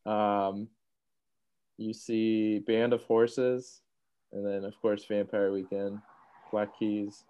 Um, 0.07 0.69
you 1.77 1.93
see 1.93 2.59
Band 2.59 2.93
of 2.93 3.03
Horses, 3.03 3.81
and 4.33 4.45
then 4.45 4.63
of 4.63 4.79
course 4.81 5.05
Vampire 5.05 5.51
Weekend, 5.51 5.99
Black 6.51 6.77
Keys. 6.77 7.23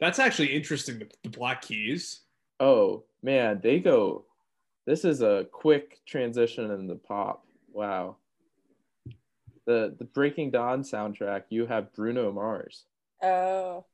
That's 0.00 0.18
actually 0.18 0.54
interesting. 0.54 0.98
The, 0.98 1.08
the 1.22 1.30
Black 1.30 1.62
Keys. 1.62 2.20
Oh 2.60 3.04
man, 3.22 3.60
they 3.62 3.78
go. 3.80 4.24
This 4.86 5.04
is 5.04 5.22
a 5.22 5.46
quick 5.50 6.00
transition 6.06 6.70
in 6.70 6.86
the 6.86 6.96
pop. 6.96 7.46
Wow. 7.72 8.16
The 9.66 9.94
the 9.98 10.04
Breaking 10.04 10.50
Dawn 10.50 10.82
soundtrack. 10.82 11.44
You 11.48 11.66
have 11.66 11.92
Bruno 11.94 12.32
Mars. 12.32 12.84
Oh. 13.22 13.84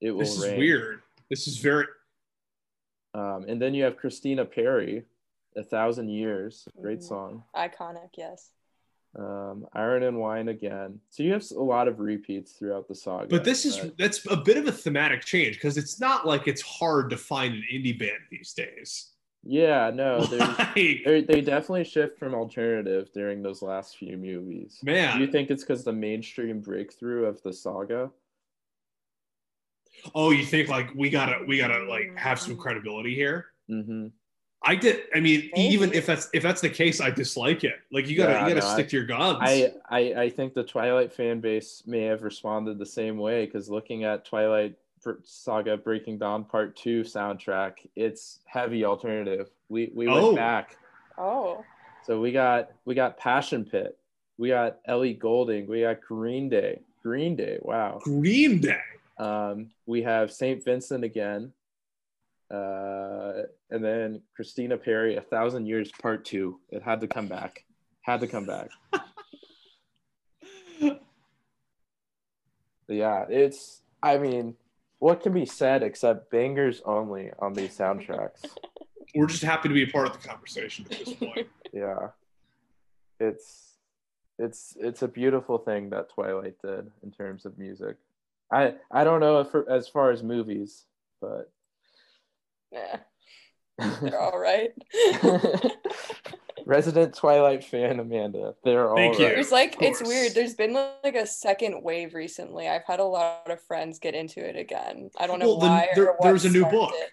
It 0.00 0.12
will. 0.12 0.20
This 0.20 0.36
is 0.36 0.44
rain. 0.44 0.58
weird. 0.58 1.02
This 1.28 1.48
is 1.48 1.58
very. 1.58 1.86
Um, 3.14 3.46
and 3.48 3.60
then 3.60 3.74
you 3.74 3.82
have 3.84 3.96
Christina 3.96 4.44
Perri, 4.44 5.02
"A 5.56 5.64
Thousand 5.64 6.08
Years." 6.08 6.68
Great 6.80 7.00
mm-hmm. 7.00 7.08
song. 7.08 7.42
Iconic, 7.56 8.10
yes 8.16 8.50
um, 9.16 9.66
Iron 9.72 10.02
and 10.02 10.18
Wine 10.18 10.48
again. 10.48 11.00
So 11.10 11.22
you 11.22 11.32
have 11.32 11.44
a 11.50 11.62
lot 11.62 11.88
of 11.88 11.98
repeats 12.00 12.52
throughout 12.52 12.88
the 12.88 12.94
saga. 12.94 13.28
But 13.28 13.44
this 13.44 13.64
is 13.64 13.90
that's 13.98 14.24
a 14.30 14.36
bit 14.36 14.56
of 14.56 14.66
a 14.66 14.72
thematic 14.72 15.24
change 15.24 15.56
because 15.56 15.76
it's 15.76 16.00
not 16.00 16.26
like 16.26 16.46
it's 16.46 16.62
hard 16.62 17.10
to 17.10 17.16
find 17.16 17.54
an 17.54 17.64
indie 17.72 17.98
band 17.98 18.18
these 18.30 18.52
days. 18.52 19.10
Yeah, 19.44 19.90
no, 19.94 20.18
like, 20.32 20.74
they 20.74 21.40
definitely 21.40 21.84
shift 21.84 22.18
from 22.18 22.34
alternative 22.34 23.08
during 23.14 23.42
those 23.42 23.62
last 23.62 23.96
few 23.96 24.16
movies. 24.16 24.78
Man, 24.82 25.16
do 25.16 25.24
you 25.24 25.30
think 25.30 25.50
it's 25.50 25.62
because 25.62 25.84
the 25.84 25.92
mainstream 25.92 26.60
breakthrough 26.60 27.24
of 27.24 27.40
the 27.42 27.52
saga? 27.52 28.10
Oh, 30.14 30.30
you 30.30 30.44
think 30.44 30.68
like 30.68 30.92
we 30.94 31.08
gotta 31.08 31.44
we 31.46 31.58
gotta 31.58 31.84
like 31.84 32.16
have 32.16 32.38
some 32.40 32.56
credibility 32.56 33.14
here? 33.14 33.46
Mm-hmm. 33.70 34.08
I 34.62 34.74
did. 34.74 35.02
I 35.14 35.20
mean, 35.20 35.50
Maybe. 35.54 35.74
even 35.74 35.92
if 35.92 36.06
that's 36.06 36.28
if 36.32 36.42
that's 36.42 36.60
the 36.60 36.68
case, 36.68 37.00
I 37.00 37.10
dislike 37.10 37.64
it. 37.64 37.76
Like 37.92 38.08
you 38.08 38.16
gotta 38.16 38.32
yeah, 38.32 38.48
you 38.48 38.54
gotta 38.54 38.66
no, 38.66 38.72
stick 38.72 38.86
I, 38.86 38.88
to 38.88 38.96
your 38.96 39.06
guns. 39.06 39.38
I, 39.40 39.72
I 39.88 39.98
I 40.22 40.30
think 40.30 40.54
the 40.54 40.64
Twilight 40.64 41.12
fan 41.12 41.40
base 41.40 41.82
may 41.86 42.02
have 42.02 42.22
responded 42.22 42.78
the 42.78 42.86
same 42.86 43.18
way 43.18 43.46
because 43.46 43.70
looking 43.70 44.04
at 44.04 44.24
Twilight 44.24 44.74
Saga 45.22 45.76
Breaking 45.76 46.18
Dawn 46.18 46.44
Part 46.44 46.76
Two 46.76 47.02
soundtrack, 47.02 47.86
it's 47.94 48.40
heavy 48.46 48.84
alternative. 48.84 49.48
We 49.68 49.92
we 49.94 50.06
went 50.08 50.18
oh. 50.18 50.34
back. 50.34 50.76
Oh. 51.16 51.64
So 52.04 52.20
we 52.20 52.32
got 52.32 52.70
we 52.84 52.94
got 52.94 53.16
Passion 53.16 53.64
Pit, 53.64 53.96
we 54.38 54.48
got 54.48 54.78
Ellie 54.86 55.14
Goulding, 55.14 55.66
we 55.68 55.82
got 55.82 56.00
Green 56.00 56.48
Day. 56.48 56.80
Green 57.02 57.36
Day, 57.36 57.58
wow. 57.62 58.00
Green 58.02 58.60
Day. 58.60 58.80
Um, 59.18 59.70
we 59.86 60.02
have 60.02 60.32
Saint 60.32 60.64
Vincent 60.64 61.04
again. 61.04 61.52
Uh, 62.50 63.42
and 63.70 63.84
then 63.84 64.22
Christina 64.34 64.78
Perri, 64.78 65.16
A 65.16 65.20
Thousand 65.20 65.66
Years 65.66 65.90
Part 66.00 66.24
Two. 66.24 66.60
It 66.70 66.82
had 66.82 67.00
to 67.00 67.06
come 67.06 67.26
back. 67.26 67.64
Had 68.02 68.20
to 68.20 68.26
come 68.26 68.46
back. 68.46 68.70
yeah, 72.88 73.26
it's. 73.28 73.82
I 74.02 74.16
mean, 74.16 74.54
what 74.98 75.22
can 75.22 75.32
be 75.32 75.46
said 75.46 75.82
except 75.82 76.30
bangers 76.30 76.80
only 76.84 77.30
on 77.38 77.52
these 77.52 77.76
soundtracks? 77.76 78.44
We're 79.14 79.26
just 79.26 79.42
happy 79.42 79.68
to 79.68 79.74
be 79.74 79.84
a 79.84 79.86
part 79.86 80.06
of 80.06 80.20
the 80.20 80.26
conversation 80.26 80.86
at 80.90 80.98
this 80.98 81.14
point. 81.14 81.48
yeah, 81.72 82.08
it's 83.20 83.74
it's 84.38 84.76
it's 84.78 85.02
a 85.02 85.08
beautiful 85.08 85.58
thing 85.58 85.90
that 85.90 86.10
Twilight 86.10 86.56
did 86.62 86.90
in 87.02 87.10
terms 87.10 87.44
of 87.44 87.58
music. 87.58 87.96
I 88.52 88.74
I 88.90 89.04
don't 89.04 89.20
know 89.20 89.40
if 89.40 89.54
as 89.68 89.88
far 89.88 90.10
as 90.10 90.22
movies, 90.22 90.84
but 91.20 91.50
yeah. 92.72 92.98
They're 94.02 94.20
all 94.20 94.38
right. 94.38 94.70
Resident 96.66 97.14
Twilight 97.14 97.64
fan 97.64 98.00
Amanda. 98.00 98.54
They're 98.64 98.90
all 98.90 98.96
Thank 98.96 99.18
right. 99.18 99.28
There's 99.28 99.52
like 99.52 99.80
it's 99.80 100.02
weird. 100.02 100.34
There's 100.34 100.54
been 100.54 100.74
like 100.74 101.14
a 101.14 101.26
second 101.26 101.82
wave 101.82 102.14
recently. 102.14 102.68
I've 102.68 102.84
had 102.84 103.00
a 103.00 103.04
lot 103.04 103.50
of 103.50 103.62
friends 103.62 103.98
get 103.98 104.14
into 104.14 104.46
it 104.46 104.56
again. 104.56 105.10
I 105.16 105.26
don't 105.26 105.38
know 105.38 105.56
well, 105.56 105.60
why. 105.60 105.88
There, 105.94 106.14
there's 106.20 106.44
a 106.44 106.50
new 106.50 106.64
book. 106.64 106.92
It. 106.94 107.10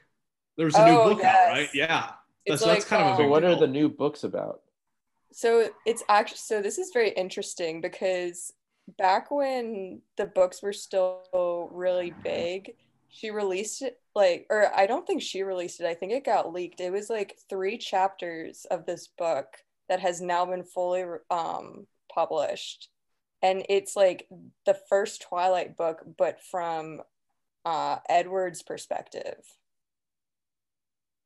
There's 0.57 0.75
a 0.75 0.81
oh, 0.81 0.85
new 0.85 1.13
book 1.13 1.23
yes. 1.23 1.35
out, 1.35 1.51
right? 1.51 1.69
Yeah. 1.73 2.11
That's, 2.47 2.61
like, 2.61 2.73
that's 2.73 2.85
kind 2.85 3.03
um, 3.03 3.13
of 3.13 3.19
a 3.19 3.23
So 3.23 3.27
what 3.27 3.41
deal. 3.41 3.53
are 3.53 3.59
the 3.59 3.67
new 3.67 3.89
books 3.89 4.23
about? 4.23 4.61
So 5.31 5.69
it's 5.85 6.03
actually 6.09 6.37
so 6.37 6.61
this 6.61 6.77
is 6.77 6.91
very 6.93 7.09
interesting 7.09 7.81
because 7.81 8.53
back 8.97 9.31
when 9.31 10.01
the 10.17 10.25
books 10.25 10.61
were 10.61 10.73
still 10.73 11.69
really 11.71 12.13
big, 12.23 12.75
she 13.15 13.31
released 13.31 13.81
it 13.81 13.97
like 14.13 14.45
or 14.49 14.69
i 14.75 14.85
don't 14.85 15.07
think 15.07 15.21
she 15.21 15.41
released 15.41 15.79
it 15.79 15.87
i 15.87 15.93
think 15.93 16.11
it 16.11 16.25
got 16.25 16.51
leaked. 16.51 16.81
It 16.81 16.91
was 16.91 17.09
like 17.09 17.37
three 17.49 17.77
chapters 17.77 18.65
of 18.69 18.85
this 18.85 19.07
book 19.07 19.47
that 19.87 20.01
has 20.01 20.21
now 20.21 20.45
been 20.45 20.63
fully 20.63 21.05
um 21.29 21.87
published. 22.13 22.89
And 23.41 23.65
it's 23.69 23.95
like 23.95 24.27
the 24.65 24.77
first 24.89 25.21
twilight 25.21 25.77
book 25.77 26.03
but 26.17 26.41
from 26.43 27.01
uh 27.63 27.97
edward's 28.09 28.63
perspective. 28.63 29.39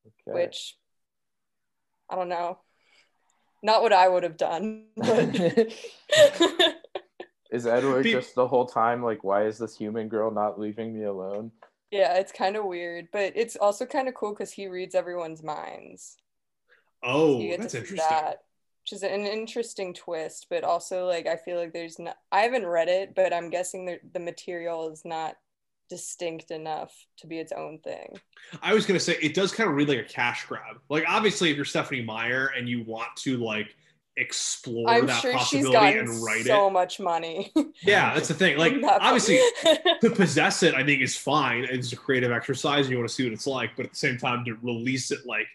Okay. 0.06 0.42
which 0.42 0.78
i 2.10 2.16
don't 2.16 2.30
know. 2.30 2.60
Not 3.64 3.82
what 3.82 3.94
i 3.94 4.08
would 4.08 4.24
have 4.24 4.38
done 4.38 4.86
but 4.96 5.36
is 7.52 7.66
edward 7.66 8.06
just 8.06 8.36
the 8.36 8.48
whole 8.48 8.68
time 8.68 9.04
like 9.04 9.24
why 9.24 9.46
is 9.46 9.58
this 9.58 9.76
human 9.76 10.08
girl 10.08 10.30
not 10.32 10.60
leaving 10.60 10.94
me 10.94 11.04
alone 11.04 11.52
yeah, 11.92 12.18
it's 12.18 12.32
kind 12.32 12.56
of 12.56 12.66
weird, 12.66 13.08
but 13.12 13.34
it's 13.36 13.56
also 13.56 13.86
kind 13.86 14.08
of 14.08 14.14
cool 14.14 14.32
because 14.32 14.52
he 14.52 14.68
reads 14.68 14.96
everyone's 14.96 15.44
minds. 15.44 16.18
Oh, 17.04 17.40
so 17.42 17.58
that's 17.58 17.76
interesting. 17.76 18.08
That, 18.10 18.44
which 18.84 18.94
is 18.94 19.04
an 19.04 19.26
interesting 19.26 19.94
twist, 19.94 20.48
but 20.50 20.64
also 20.64 21.06
like 21.06 21.28
I 21.28 21.36
feel 21.36 21.58
like 21.58 21.74
there's 21.74 22.00
not. 22.00 22.18
I 22.32 22.42
haven't 22.42 22.66
read 22.66 22.90
it, 22.90 23.16
but 23.16 23.34
I'm 23.34 23.50
guessing 23.50 23.86
the 23.86 24.00
the 24.14 24.20
material 24.20 24.92
is 24.92 25.04
not 25.06 25.36
distinct 25.90 26.52
enough 26.52 26.94
to 27.18 27.28
be 27.28 27.40
its 27.40 27.52
own 27.52 27.80
thing. 27.80 28.20
I 28.62 28.74
was 28.74 28.86
gonna 28.86 29.00
say 29.00 29.18
it 29.22 29.34
does 29.34 29.52
kind 29.52 29.70
of 29.70 29.76
read 29.76 29.90
like 29.90 30.00
a 30.00 30.04
cash 30.04 30.46
grab. 30.46 30.78
Like 30.90 31.06
obviously, 31.08 31.50
if 31.50 31.56
you're 31.56 31.66
Stephanie 31.66 32.04
Meyer 32.04 32.52
and 32.56 32.70
you 32.70 32.84
want 32.84 33.16
to 33.18 33.38
like 33.38 33.76
explore 34.20 34.90
I'm 34.90 35.06
that 35.08 35.22
sure 35.22 35.34
possibility 35.34 35.98
and 35.98 36.10
write 36.24 36.46
so 36.46 36.52
it. 36.52 36.58
So 36.58 36.70
much 36.70 37.00
money. 37.00 37.52
yeah, 37.82 38.14
that's 38.14 38.28
the 38.28 38.34
thing. 38.34 38.58
Like 38.58 38.74
obviously 38.84 39.40
to 40.02 40.10
possess 40.16 40.62
it, 40.64 40.76
I 40.76 40.84
think 40.84 41.02
is 41.02 41.18
fine. 41.18 41.66
It's 41.70 41.94
a 41.94 41.96
creative 41.96 42.32
exercise 42.32 42.86
and 42.86 42.92
you 42.92 42.98
want 42.98 43.10
to 43.10 43.16
see 43.16 43.24
what 43.24 43.34
it's 43.34 43.48
like, 43.48 43.72
but 43.76 43.86
at 43.86 43.92
the 43.92 43.98
same 43.98 44.18
time 44.18 44.44
to 44.46 44.56
release 44.62 45.12
it 45.12 45.26
like 45.26 45.48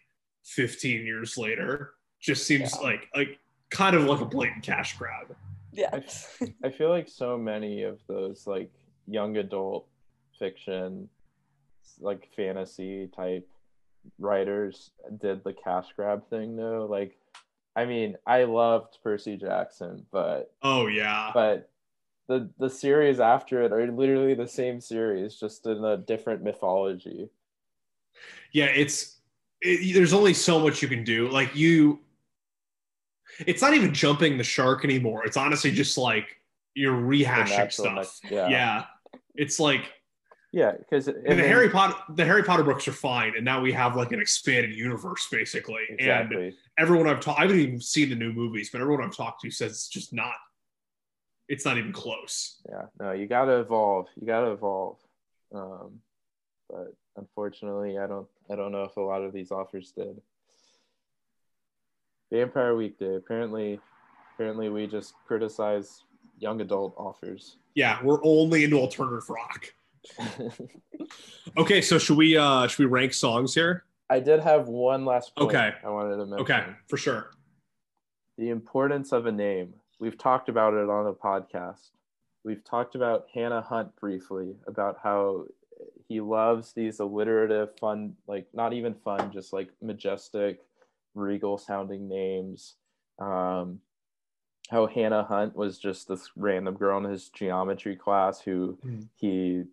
15 0.44 1.04
years 1.04 1.36
later 1.36 1.94
just 2.20 2.46
seems 2.46 2.74
yeah. 2.74 2.80
like 2.80 3.08
like 3.14 3.38
kind 3.70 3.94
of 3.94 4.04
like 4.04 4.20
a 4.20 4.24
blatant 4.24 4.62
cash 4.62 4.96
grab. 4.96 5.36
Yeah. 5.72 5.90
I, 5.92 6.54
I 6.64 6.70
feel 6.70 6.88
like 6.88 7.08
so 7.08 7.36
many 7.36 7.82
of 7.82 8.00
those 8.08 8.46
like 8.46 8.70
young 9.06 9.36
adult 9.36 9.86
fiction 10.38 11.08
like 12.00 12.28
fantasy 12.34 13.08
type 13.14 13.48
writers 14.18 14.90
did 15.20 15.44
the 15.44 15.52
cash 15.52 15.86
grab 15.96 16.28
thing 16.28 16.56
though 16.56 16.86
like 16.90 17.16
I 17.76 17.84
mean, 17.86 18.16
I 18.26 18.44
loved 18.44 18.98
Percy 19.02 19.36
Jackson, 19.36 20.06
but 20.12 20.52
oh 20.62 20.86
yeah, 20.86 21.30
but 21.34 21.70
the 22.28 22.50
the 22.58 22.70
series 22.70 23.20
after 23.20 23.62
it 23.62 23.72
are 23.72 23.90
literally 23.90 24.34
the 24.34 24.46
same 24.48 24.80
series, 24.80 25.36
just 25.36 25.66
in 25.66 25.84
a 25.84 25.96
different 25.96 26.42
mythology. 26.42 27.28
Yeah, 28.52 28.66
it's 28.66 29.18
it, 29.60 29.94
there's 29.94 30.12
only 30.12 30.34
so 30.34 30.60
much 30.60 30.82
you 30.82 30.88
can 30.88 31.04
do. 31.04 31.28
Like 31.28 31.54
you, 31.56 32.00
it's 33.46 33.60
not 33.60 33.74
even 33.74 33.92
jumping 33.92 34.38
the 34.38 34.44
shark 34.44 34.84
anymore. 34.84 35.24
It's 35.24 35.36
honestly 35.36 35.72
just 35.72 35.98
like 35.98 36.40
you're 36.74 36.94
rehashing 36.94 37.72
stuff. 37.72 37.94
Next, 37.94 38.24
yeah. 38.30 38.48
yeah, 38.48 38.84
it's 39.34 39.58
like 39.58 39.92
Yeah, 40.54 40.70
because 40.78 41.06
the 41.06 41.14
Harry 41.26 41.68
Potter 41.68 41.96
the 42.10 42.24
Harry 42.24 42.44
Potter 42.44 42.62
books 42.62 42.86
are 42.86 42.92
fine, 42.92 43.32
and 43.34 43.44
now 43.44 43.60
we 43.60 43.72
have 43.72 43.96
like 43.96 44.12
an 44.12 44.20
expanded 44.20 44.72
universe 44.72 45.26
basically. 45.28 45.82
Exactly. 45.90 46.46
And 46.46 46.54
everyone 46.78 47.08
I've 47.08 47.18
talked, 47.18 47.40
I 47.40 47.42
haven't 47.42 47.58
even 47.58 47.80
seen 47.80 48.08
the 48.08 48.14
new 48.14 48.32
movies, 48.32 48.70
but 48.70 48.80
everyone 48.80 49.02
I've 49.02 49.16
talked 49.16 49.42
to 49.42 49.50
says 49.50 49.72
it's 49.72 49.88
just 49.88 50.12
not. 50.12 50.36
It's 51.48 51.64
not 51.64 51.76
even 51.76 51.90
close. 51.92 52.60
Yeah, 52.68 52.84
no, 53.00 53.10
you 53.10 53.26
got 53.26 53.46
to 53.46 53.58
evolve. 53.58 54.06
You 54.14 54.28
got 54.28 54.42
to 54.42 54.52
evolve. 54.52 54.98
Um, 55.52 55.98
but 56.70 56.94
unfortunately, 57.16 57.98
I 57.98 58.06
don't. 58.06 58.28
I 58.48 58.54
don't 58.54 58.70
know 58.70 58.84
if 58.84 58.96
a 58.96 59.00
lot 59.00 59.22
of 59.22 59.32
these 59.32 59.50
offers 59.50 59.90
did. 59.90 60.20
Vampire 62.30 62.76
Weekday. 62.76 63.16
Apparently, 63.16 63.80
apparently 64.34 64.68
we 64.68 64.86
just 64.86 65.14
criticize 65.26 66.04
young 66.38 66.60
adult 66.60 66.94
offers. 66.96 67.56
Yeah, 67.74 67.98
we're 68.04 68.20
only 68.22 68.62
into 68.62 68.78
alternative 68.78 69.28
rock. 69.28 69.74
okay, 71.56 71.80
so 71.80 71.98
should 71.98 72.16
we 72.16 72.36
uh 72.36 72.66
should 72.66 72.80
we 72.80 72.86
rank 72.86 73.12
songs 73.12 73.54
here? 73.54 73.84
I 74.10 74.20
did 74.20 74.40
have 74.40 74.68
one 74.68 75.04
last 75.04 75.32
okay. 75.38 75.72
I 75.84 75.88
wanted 75.88 76.16
to 76.16 76.26
mention. 76.26 76.40
Okay, 76.40 76.64
for 76.88 76.96
sure. 76.96 77.30
The 78.38 78.50
importance 78.50 79.12
of 79.12 79.26
a 79.26 79.32
name. 79.32 79.74
We've 80.00 80.18
talked 80.18 80.48
about 80.48 80.74
it 80.74 80.88
on 80.90 81.04
the 81.04 81.14
podcast. 81.14 81.90
We've 82.44 82.62
talked 82.64 82.94
about 82.94 83.26
Hannah 83.32 83.62
Hunt 83.62 83.94
briefly 83.96 84.56
about 84.66 84.98
how 85.02 85.46
he 86.08 86.20
loves 86.20 86.72
these 86.72 87.00
alliterative, 87.00 87.70
fun, 87.78 88.14
like 88.26 88.46
not 88.52 88.72
even 88.72 88.94
fun, 88.94 89.32
just 89.32 89.52
like 89.52 89.70
majestic, 89.80 90.60
regal 91.14 91.56
sounding 91.56 92.08
names. 92.08 92.74
Um, 93.18 93.80
how 94.70 94.86
Hannah 94.86 95.24
Hunt 95.24 95.54
was 95.56 95.78
just 95.78 96.08
this 96.08 96.30
random 96.36 96.74
girl 96.74 96.98
in 96.98 97.10
his 97.10 97.28
geometry 97.28 97.96
class 97.96 98.40
who 98.40 98.78
mm. 98.84 99.06
he 99.14 99.64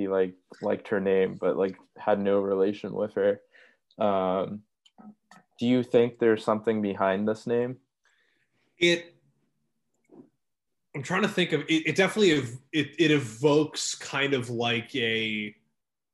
he 0.00 0.08
like 0.08 0.34
liked 0.62 0.88
her 0.88 1.00
name 1.00 1.36
but 1.40 1.56
like 1.56 1.76
had 1.98 2.18
no 2.20 2.40
relation 2.40 2.92
with 2.92 3.14
her. 3.14 3.40
Um 3.98 4.62
do 5.58 5.66
you 5.66 5.82
think 5.82 6.18
there's 6.18 6.42
something 6.42 6.80
behind 6.80 7.28
this 7.28 7.46
name? 7.46 7.76
It 8.78 9.14
i'm 10.94 11.02
trying 11.02 11.22
to 11.22 11.28
think 11.28 11.52
of 11.52 11.60
it, 11.62 11.86
it 11.86 11.96
definitely 11.96 12.30
it, 12.72 12.88
it 12.98 13.10
evokes 13.10 13.94
kind 13.94 14.34
of 14.34 14.50
like 14.50 14.94
a 14.96 15.54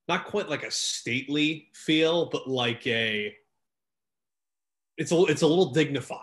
not 0.08 0.26
quite 0.26 0.48
like 0.48 0.64
a 0.64 0.70
stately 0.70 1.68
feel 1.72 2.26
but 2.26 2.46
like 2.48 2.86
a 2.86 3.34
it's 4.98 5.12
a 5.12 5.24
it's 5.24 5.42
a 5.42 5.46
little 5.46 5.72
dignified 5.72 6.20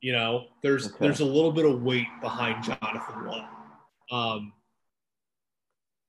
you 0.00 0.12
know? 0.12 0.48
There's 0.62 0.88
okay. 0.88 0.96
there's 1.00 1.20
a 1.20 1.24
little 1.24 1.50
bit 1.50 1.64
of 1.64 1.82
weight 1.82 2.06
behind 2.20 2.62
jonathan 2.62 3.26
lowe 3.26 3.46
um 4.16 4.52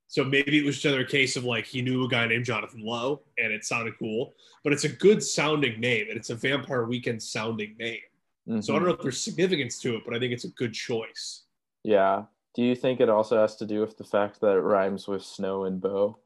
so 0.07 0.23
maybe 0.23 0.59
it 0.59 0.65
was 0.65 0.75
just 0.75 0.85
another 0.85 1.03
case 1.03 1.35
of 1.35 1.43
like 1.43 1.65
he 1.65 1.81
knew 1.81 2.05
a 2.05 2.07
guy 2.07 2.27
named 2.27 2.45
Jonathan 2.45 2.81
Lowe 2.83 3.21
and 3.37 3.51
it 3.51 3.65
sounded 3.65 3.97
cool, 3.97 4.33
but 4.63 4.71
it's 4.71 4.83
a 4.83 4.89
good 4.89 5.23
sounding 5.23 5.79
name 5.79 6.07
and 6.09 6.17
it's 6.17 6.29
a 6.29 6.35
Vampire 6.35 6.85
Weekend 6.85 7.21
sounding 7.21 7.75
name. 7.77 7.99
Mm-hmm. 8.47 8.61
So 8.61 8.73
I 8.73 8.75
don't 8.75 8.83
mm-hmm. 8.83 8.89
know 8.89 8.95
if 8.95 9.01
there's 9.01 9.21
significance 9.21 9.79
to 9.81 9.95
it, 9.95 10.03
but 10.05 10.15
I 10.15 10.19
think 10.19 10.31
it's 10.31 10.45
a 10.45 10.49
good 10.49 10.73
choice. 10.73 11.43
Yeah. 11.83 12.23
Do 12.53 12.63
you 12.63 12.75
think 12.75 13.01
it 13.01 13.09
also 13.09 13.39
has 13.39 13.57
to 13.57 13.65
do 13.65 13.81
with 13.81 13.97
the 13.97 14.03
fact 14.03 14.39
that 14.41 14.55
it 14.55 14.61
rhymes 14.61 15.07
with 15.07 15.23
snow 15.23 15.65
and 15.65 15.81
bow? 15.81 16.17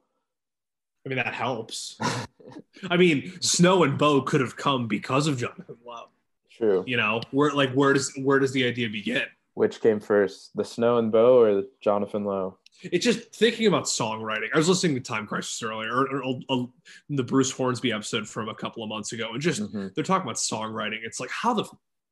I 1.05 1.09
mean, 1.09 1.17
that 1.17 1.33
helps. 1.33 1.97
I 2.91 2.97
mean, 2.97 3.33
snow 3.41 3.83
and 3.83 3.97
bow 3.97 4.21
could 4.21 4.41
have 4.41 4.55
come 4.55 4.87
because 4.87 5.25
of 5.25 5.39
Jonathan 5.39 5.77
Lowe. 5.85 6.09
True. 6.51 6.83
You 6.85 6.97
know, 6.97 7.21
where 7.31 7.51
like 7.53 7.71
where 7.73 7.93
does 7.93 8.13
where 8.21 8.37
does 8.37 8.51
the 8.51 8.67
idea 8.67 8.89
begin? 8.89 9.23
Which 9.55 9.81
came 9.81 9.99
first, 9.99 10.55
the 10.55 10.65
snow 10.65 10.97
and 10.97 11.11
bow 11.11 11.41
or 11.41 11.63
Jonathan 11.81 12.25
Lowe? 12.25 12.58
It's 12.81 13.03
just 13.03 13.33
thinking 13.33 13.67
about 13.67 13.85
songwriting. 13.85 14.47
I 14.53 14.57
was 14.57 14.69
listening 14.69 14.95
to 14.95 15.01
Time 15.01 15.27
Crisis 15.27 15.61
earlier, 15.61 15.91
or, 15.91 16.23
or, 16.23 16.39
or, 16.49 16.69
the 17.09 17.23
Bruce 17.23 17.51
Hornsby 17.51 17.91
episode 17.91 18.27
from 18.27 18.49
a 18.49 18.55
couple 18.55 18.83
of 18.83 18.89
months 18.89 19.11
ago, 19.11 19.33
and 19.33 19.41
just 19.41 19.61
mm-hmm. 19.61 19.87
they're 19.95 20.03
talking 20.03 20.23
about 20.23 20.37
songwriting. 20.37 20.99
It's 21.03 21.19
like 21.19 21.29
how 21.29 21.53
the 21.53 21.65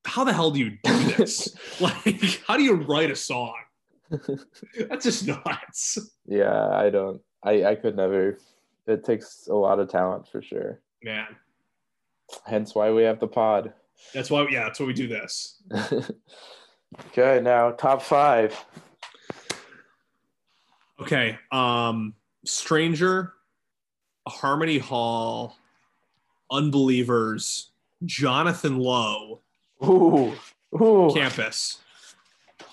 how 0.06 0.24
the 0.24 0.34
hell 0.34 0.52
do 0.52 0.60
you 0.60 0.78
do 0.84 1.04
this? 1.14 1.56
like, 1.80 2.42
how 2.48 2.58
do 2.58 2.64
you 2.64 2.76
write 2.76 3.12
a 3.12 3.16
song? 3.16 3.54
That's 4.10 5.04
just 5.04 5.28
nuts. 5.28 5.98
Yeah, 6.26 6.70
I 6.70 6.90
don't. 6.90 7.22
I 7.44 7.66
I 7.66 7.76
could 7.76 7.96
never. 7.96 8.38
It 8.88 9.04
takes 9.04 9.48
a 9.48 9.56
lot 9.56 9.80
of 9.80 9.90
talent 9.90 10.28
for 10.28 10.42
sure. 10.42 10.80
Man. 11.04 11.28
Hence 12.46 12.76
why 12.76 12.92
we 12.92 13.04
have 13.04 13.20
the 13.20 13.28
pod. 13.28 13.74
That's 14.14 14.30
why. 14.30 14.48
Yeah, 14.50 14.64
that's 14.64 14.80
why 14.80 14.86
we 14.86 14.94
do 14.94 15.08
this. 15.08 15.62
okay, 17.08 17.42
now 17.42 17.72
top 17.72 18.02
five. 18.02 18.66
Okay. 21.00 21.38
Um, 21.52 22.14
Stranger, 22.46 23.34
Harmony 24.28 24.78
Hall, 24.78 25.58
Unbelievers, 26.52 27.72
Jonathan 28.06 28.78
Lowe, 28.78 29.42
ooh, 29.84 30.34
ooh. 30.76 31.12
Campus. 31.14 31.80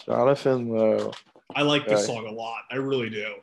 Jonathan 0.06 0.68
Lowe. 0.68 1.12
I 1.54 1.62
like 1.62 1.86
this 1.86 2.06
song 2.06 2.26
a 2.26 2.32
lot. 2.32 2.62
I 2.70 2.76
really 2.76 3.10
do. 3.10 3.34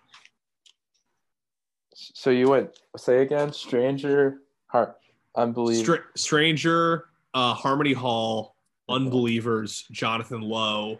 So 1.93 2.29
you 2.29 2.49
went 2.49 2.79
say 2.97 3.21
again, 3.21 3.53
Stranger, 3.53 4.39
Heart, 4.67 4.97
Unbelievers, 5.35 5.83
Str- 5.83 6.07
Stranger, 6.15 7.05
uh, 7.33 7.53
Harmony 7.53 7.93
Hall, 7.93 8.55
Unbelievers, 8.89 9.85
Jonathan 9.91 10.41
Lowe, 10.41 10.99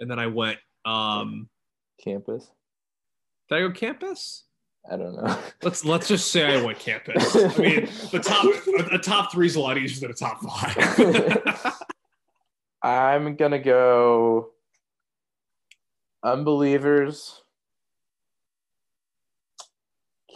and 0.00 0.10
then 0.10 0.18
I 0.18 0.26
went 0.26 0.58
um, 0.84 1.48
Campus. 2.02 2.50
Did 3.48 3.56
I 3.56 3.60
go 3.60 3.70
campus? 3.72 4.44
I 4.90 4.96
don't 4.96 5.14
know. 5.16 5.38
Let's 5.62 5.84
let's 5.84 6.08
just 6.08 6.32
say 6.32 6.58
I 6.58 6.62
went 6.62 6.78
campus. 6.78 7.36
I 7.36 7.60
mean, 7.60 7.88
the 8.12 8.18
top 8.18 8.46
a, 8.92 8.98
top 8.98 9.30
three 9.30 9.46
is 9.46 9.56
a 9.56 9.60
lot 9.60 9.76
easier 9.76 10.08
than 10.08 10.10
a 10.10 10.14
top 10.14 10.40
five. 10.40 11.74
I'm 12.82 13.36
gonna 13.36 13.58
go 13.58 14.50
unbelievers, 16.22 17.42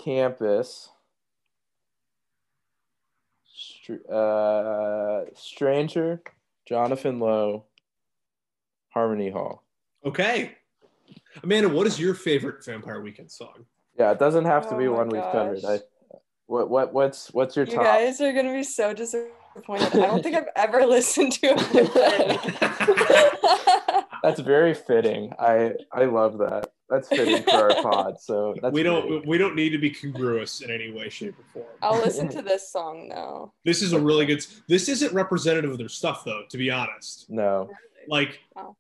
campus, 0.05 0.91
uh, 4.13 5.23
stranger, 5.35 6.21
Jonathan 6.69 7.19
Lowe, 7.19 7.65
Harmony 8.91 9.31
Hall. 9.31 9.65
Okay. 10.05 10.57
Amanda, 11.43 11.69
what 11.69 11.87
is 11.87 11.99
your 11.99 12.15
favorite 12.15 12.65
Vampire 12.65 13.01
Weekend 13.01 13.31
song? 13.31 13.67
Yeah, 13.99 14.13
it 14.13 14.19
doesn't 14.19 14.45
have 14.45 14.69
to 14.69 14.75
oh 14.75 14.79
be 14.79 14.89
one 14.89 15.09
gosh. 15.09 15.23
we've 15.23 15.33
covered. 15.33 15.65
I, 15.65 15.81
what 16.47 16.69
what 16.69 16.93
what's 16.93 17.33
what's 17.33 17.57
your 17.57 17.65
you 17.65 17.73
top? 17.73 17.83
You 17.83 17.89
guys 17.89 18.21
are 18.21 18.33
gonna 18.33 18.53
be 18.53 18.63
so 18.63 18.93
disappointed. 18.93 19.95
I 19.95 20.07
don't 20.07 20.23
think 20.23 20.37
I've 20.37 20.49
ever 20.57 20.85
listened 20.87 21.33
to 21.33 21.55
it. 21.57 22.55
that's 24.23 24.41
very 24.41 24.75
fitting. 24.75 25.33
I 25.39 25.73
I 25.93 26.05
love 26.05 26.39
that. 26.39 26.73
That's 26.91 27.09
fitting 27.09 27.43
for 27.45 27.73
our 27.73 27.83
pod. 27.83 28.21
So 28.21 28.55
we 28.73 28.83
don't 28.83 29.09
great. 29.09 29.27
we 29.27 29.39
don't 29.39 29.55
need 29.57 29.71
to 29.71 29.79
be 29.79 29.89
congruous 29.91 30.61
in 30.61 30.71
any 30.71 30.93
way, 30.93 31.09
shape, 31.09 31.39
or 31.39 31.45
form. 31.53 31.67
I'll 31.81 31.99
listen 31.99 32.29
to 32.29 32.43
this 32.43 32.71
song 32.71 33.09
now. 33.09 33.55
This 33.65 33.81
is 33.81 33.95
a 33.95 33.99
really 33.99 34.27
good. 34.27 34.45
This 34.69 34.89
isn't 34.89 35.15
representative 35.15 35.71
of 35.71 35.79
their 35.79 35.89
stuff, 35.89 36.25
though. 36.25 36.43
To 36.51 36.59
be 36.59 36.71
honest. 36.71 37.31
No. 37.31 37.71
Like. 38.09 38.41
Wow 38.55 38.77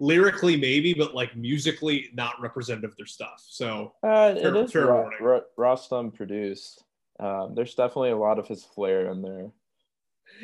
lyrically 0.00 0.56
maybe, 0.56 0.94
but 0.94 1.14
like 1.14 1.36
musically 1.36 2.10
not 2.14 2.40
representative 2.40 2.90
of 2.90 2.96
their 2.96 3.06
stuff. 3.06 3.42
So 3.46 3.94
uh, 4.02 4.34
fair, 4.34 4.54
it 4.54 4.56
is 4.56 4.72
fair 4.72 4.86
Ro- 4.86 5.10
Ro- 5.20 5.42
Rostam 5.58 6.14
produced. 6.14 6.84
Um, 7.20 7.54
there's 7.54 7.74
definitely 7.74 8.10
a 8.10 8.16
lot 8.16 8.38
of 8.38 8.48
his 8.48 8.64
flair 8.64 9.10
in 9.10 9.22
there. 9.22 9.50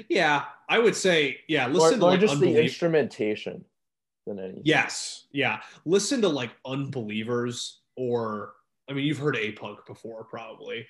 Yeah, 0.09 0.45
I 0.69 0.79
would 0.79 0.95
say 0.95 1.41
yeah. 1.49 1.67
Listen 1.67 1.95
or, 1.95 1.97
or 1.97 1.99
to 1.99 2.07
like 2.07 2.21
just 2.21 2.41
the 2.41 2.63
instrumentation 2.63 3.65
than 4.27 4.39
anything. 4.39 4.63
Yes, 4.65 5.27
yeah. 5.33 5.61
Listen 5.85 6.23
to 6.23 6.29
like 6.29 6.51
Unbelievers 6.65 7.81
or 7.97 8.53
I 8.89 8.93
mean 8.93 9.05
you've 9.05 9.19
heard 9.19 9.37
A 9.37 9.53
Punk 9.53 9.81
before 9.87 10.25
probably. 10.25 10.87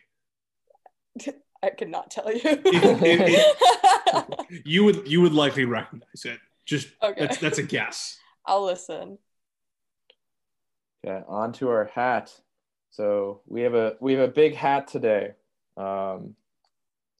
I 1.63 1.71
could 1.71 1.89
not 1.89 2.11
tell 2.11 2.33
you. 2.33 2.41
it, 2.45 2.61
it, 2.65 3.47
it, 3.51 4.63
you 4.65 4.85
would 4.85 5.09
you 5.09 5.21
would 5.21 5.33
likely 5.33 5.65
recognize 5.65 6.25
it. 6.25 6.39
Just 6.65 6.89
okay. 7.03 7.21
that's 7.21 7.39
that's 7.39 7.59
a 7.59 7.63
guess. 7.63 8.19
I'll 8.49 8.65
listen. 8.65 9.19
Okay, 11.05 11.23
on 11.29 11.53
to 11.55 11.69
our 11.69 11.85
hat. 11.95 12.33
So 12.91 13.43
we 13.47 13.61
have 13.61 13.75
a 13.75 13.97
we 14.01 14.15
have 14.15 14.29
a 14.29 14.33
big 14.33 14.55
hat 14.55 14.89
today. 14.89 15.35
Um, 15.77 16.35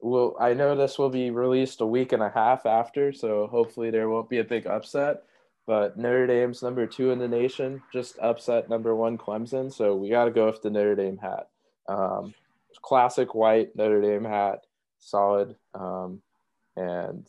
well, 0.01 0.37
I 0.41 0.55
know 0.55 0.75
this 0.75 0.99
will 0.99 1.11
be 1.11 1.31
released 1.31 1.83
a 1.83 1.87
week 1.87 2.13
and 2.13 2.23
a 2.23 2.31
half 2.31 2.65
after, 2.65 3.13
so 3.13 3.47
hopefully 3.47 3.91
there 3.91 4.09
won't 4.09 4.31
be 4.31 4.39
a 4.39 4.45
big 4.45 4.67
upset. 4.67 5.25
But 5.67 5.99
Notre 5.99 6.27
Dame's 6.27 6.63
number 6.63 6.87
two 6.87 7.11
in 7.11 7.19
the 7.19 7.29
nation 7.29 7.83
just 7.93 8.19
upset 8.21 8.71
number 8.71 8.97
one 8.97 9.19
Clemson, 9.19 9.71
so 9.71 9.95
we 9.95 10.09
got 10.09 10.25
to 10.25 10.31
go 10.31 10.47
with 10.47 10.63
the 10.63 10.71
Notre 10.71 10.97
Dame 10.97 11.19
hat. 11.19 11.49
Um, 11.89 12.35
classic 12.81 13.35
white 13.35 13.77
Notre 13.77 14.01
Dame 14.01 14.25
hat, 14.25 14.65
solid. 14.99 15.57
Um, 15.75 16.23
and 16.75 17.27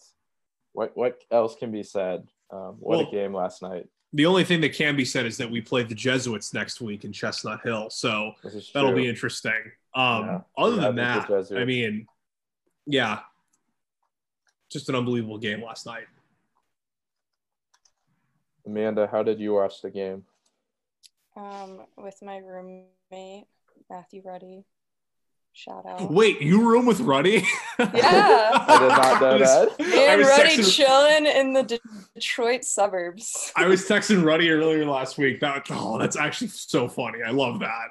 what 0.71 0.95
what 0.95 1.19
else 1.31 1.55
can 1.55 1.71
be 1.71 1.83
said? 1.83 2.27
Um, 2.51 2.77
what 2.79 2.97
well, 2.97 3.07
a 3.07 3.11
game 3.11 3.33
last 3.33 3.61
night. 3.61 3.87
the 4.13 4.25
only 4.25 4.43
thing 4.43 4.61
that 4.61 4.73
can 4.73 4.95
be 4.95 5.05
said 5.05 5.25
is 5.25 5.37
that 5.37 5.49
we 5.49 5.61
played 5.61 5.87
the 5.87 5.95
Jesuits 5.95 6.53
next 6.53 6.81
week 6.81 7.05
in 7.05 7.11
Chestnut 7.11 7.61
Hill, 7.63 7.89
so 7.89 8.31
that'll 8.73 8.93
be 8.93 9.07
interesting. 9.07 9.51
Um, 9.93 10.25
yeah. 10.25 10.39
Other 10.57 10.75
than 10.77 10.95
that, 10.95 11.29
I 11.55 11.65
mean, 11.65 12.07
yeah, 12.85 13.19
just 14.69 14.89
an 14.89 14.95
unbelievable 14.95 15.37
game 15.37 15.63
last 15.63 15.85
night. 15.85 16.05
Amanda, 18.65 19.07
how 19.11 19.23
did 19.23 19.39
you 19.39 19.53
watch 19.53 19.81
the 19.81 19.89
game? 19.89 20.23
Um, 21.35 21.85
with 21.97 22.21
my 22.21 22.37
roommate 22.37 23.45
Matthew 23.89 24.21
Ruddy. 24.23 24.65
Shout 25.53 25.85
out. 25.85 26.11
Wait, 26.11 26.41
you 26.41 26.69
room 26.69 26.85
with 26.85 27.01
Ruddy? 27.01 27.45
Yeah. 27.77 27.87
I 28.67 28.79
did 28.79 28.87
not 28.87 29.21
know 29.21 29.37
that. 29.39 29.79
Me 29.79 30.07
and 30.07 30.21
Ruddy 30.21 30.57
texting... 30.57 30.75
chilling 30.75 31.25
in 31.25 31.53
the 31.53 31.63
De- 31.63 31.79
Detroit 32.15 32.63
suburbs. 32.63 33.51
I 33.55 33.65
was 33.65 33.85
texting 33.85 34.23
Ruddy 34.23 34.49
earlier 34.49 34.85
last 34.85 35.17
week. 35.17 35.41
That 35.41 35.67
oh, 35.69 35.97
that's 35.99 36.15
actually 36.15 36.47
so 36.47 36.87
funny. 36.87 37.19
I 37.25 37.31
love 37.31 37.59
that. 37.59 37.89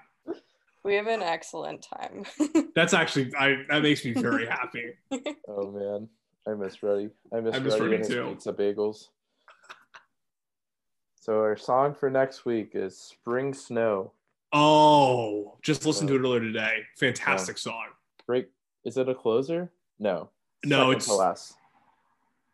We 0.82 0.94
have 0.94 1.08
an 1.08 1.22
excellent 1.22 1.82
time. 1.82 2.24
that's 2.74 2.94
actually 2.94 3.34
I 3.38 3.64
that 3.68 3.82
makes 3.82 4.04
me 4.04 4.12
very 4.12 4.46
happy. 4.46 4.92
oh 5.48 5.70
man. 5.70 6.08
I 6.46 6.54
miss 6.54 6.82
Ruddy. 6.82 7.10
I 7.30 7.40
miss, 7.40 7.54
I 7.54 7.58
miss 7.58 7.74
Ruddy, 7.74 7.82
Ruddy 7.82 7.94
and 7.96 8.04
his 8.06 8.14
too. 8.14 8.28
pizza 8.30 8.52
bagels. 8.54 9.08
So 11.20 11.40
our 11.40 11.58
song 11.58 11.94
for 11.94 12.08
next 12.08 12.46
week 12.46 12.70
is 12.72 12.96
Spring 12.96 13.52
Snow. 13.52 14.12
Oh, 14.52 15.56
just 15.62 15.84
listened 15.84 16.08
to 16.08 16.16
it 16.16 16.20
earlier 16.20 16.40
today. 16.40 16.82
Fantastic 16.96 17.56
yeah. 17.56 17.72
song. 17.72 17.84
Great. 18.26 18.48
Is 18.84 18.96
it 18.96 19.08
a 19.08 19.14
closer? 19.14 19.70
No. 19.98 20.30
No, 20.64 20.78
second 20.78 20.96
it's 20.96 21.06
to 21.06 21.14
last. 21.14 21.54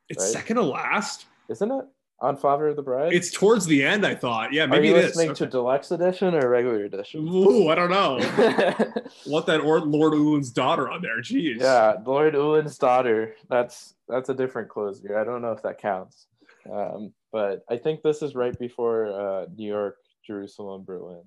It's 0.09 0.24
right? 0.24 0.33
second 0.33 0.57
to 0.57 0.62
last, 0.62 1.26
isn't 1.48 1.70
it? 1.70 1.85
On 2.20 2.37
Father 2.37 2.68
of 2.68 2.76
the 2.76 2.83
Bride. 2.83 3.12
It's 3.12 3.30
towards 3.30 3.66
the 3.66 3.85
end. 3.85 4.07
I 4.07 4.14
thought. 4.14 4.52
Yeah, 4.52 4.66
maybe 4.66 4.88
Are 4.88 4.96
you 4.96 5.02
listening 5.02 5.35
to 5.35 5.46
deluxe 5.46 5.90
edition 5.90 6.35
or 6.35 6.48
regular 6.48 6.85
edition? 6.85 7.28
Ooh, 7.28 7.68
I 7.68 7.74
don't 7.74 7.90
know. 7.90 8.18
what 9.26 9.46
that 9.46 9.61
or 9.61 9.80
Lord 9.80 10.14
Ullin's 10.14 10.50
daughter 10.50 10.88
on 10.88 11.02
there? 11.02 11.20
Jeez. 11.20 11.61
Yeah, 11.61 11.96
Lord 12.04 12.35
Ullin's 12.35 12.78
daughter. 12.78 13.35
That's 13.50 13.94
that's 14.09 14.28
a 14.28 14.35
different 14.35 14.68
closer. 14.68 15.18
I 15.18 15.24
don't 15.24 15.42
know 15.42 15.52
if 15.52 15.62
that 15.62 15.78
counts. 15.78 16.26
Um, 16.72 17.12
but 17.33 17.64
I 17.68 17.76
think 17.76 18.02
this 18.02 18.22
is 18.22 18.35
right 18.35 18.59
before 18.59 19.07
uh, 19.07 19.46
New 19.54 19.68
York, 19.68 19.96
Jerusalem, 20.24 20.85
Berlin. 20.85 21.22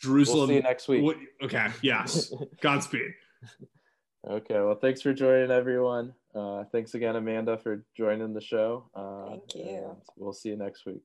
Jerusalem. 0.00 0.38
We'll 0.38 0.48
see 0.48 0.54
you 0.54 0.62
next 0.62 0.88
week. 0.88 1.02
What, 1.02 1.16
okay. 1.42 1.68
Yes. 1.82 2.32
Godspeed. 2.60 3.12
Okay. 4.28 4.54
Well, 4.54 4.76
thanks 4.76 5.02
for 5.02 5.12
joining, 5.12 5.50
everyone. 5.50 6.14
Uh, 6.34 6.64
thanks 6.70 6.94
again, 6.94 7.16
Amanda, 7.16 7.58
for 7.58 7.84
joining 7.96 8.34
the 8.34 8.40
show. 8.40 8.90
Uh, 8.94 9.30
Thank 9.30 9.54
you. 9.54 9.96
We'll 10.16 10.32
see 10.32 10.50
you 10.50 10.56
next 10.56 10.84
week. 10.86 11.02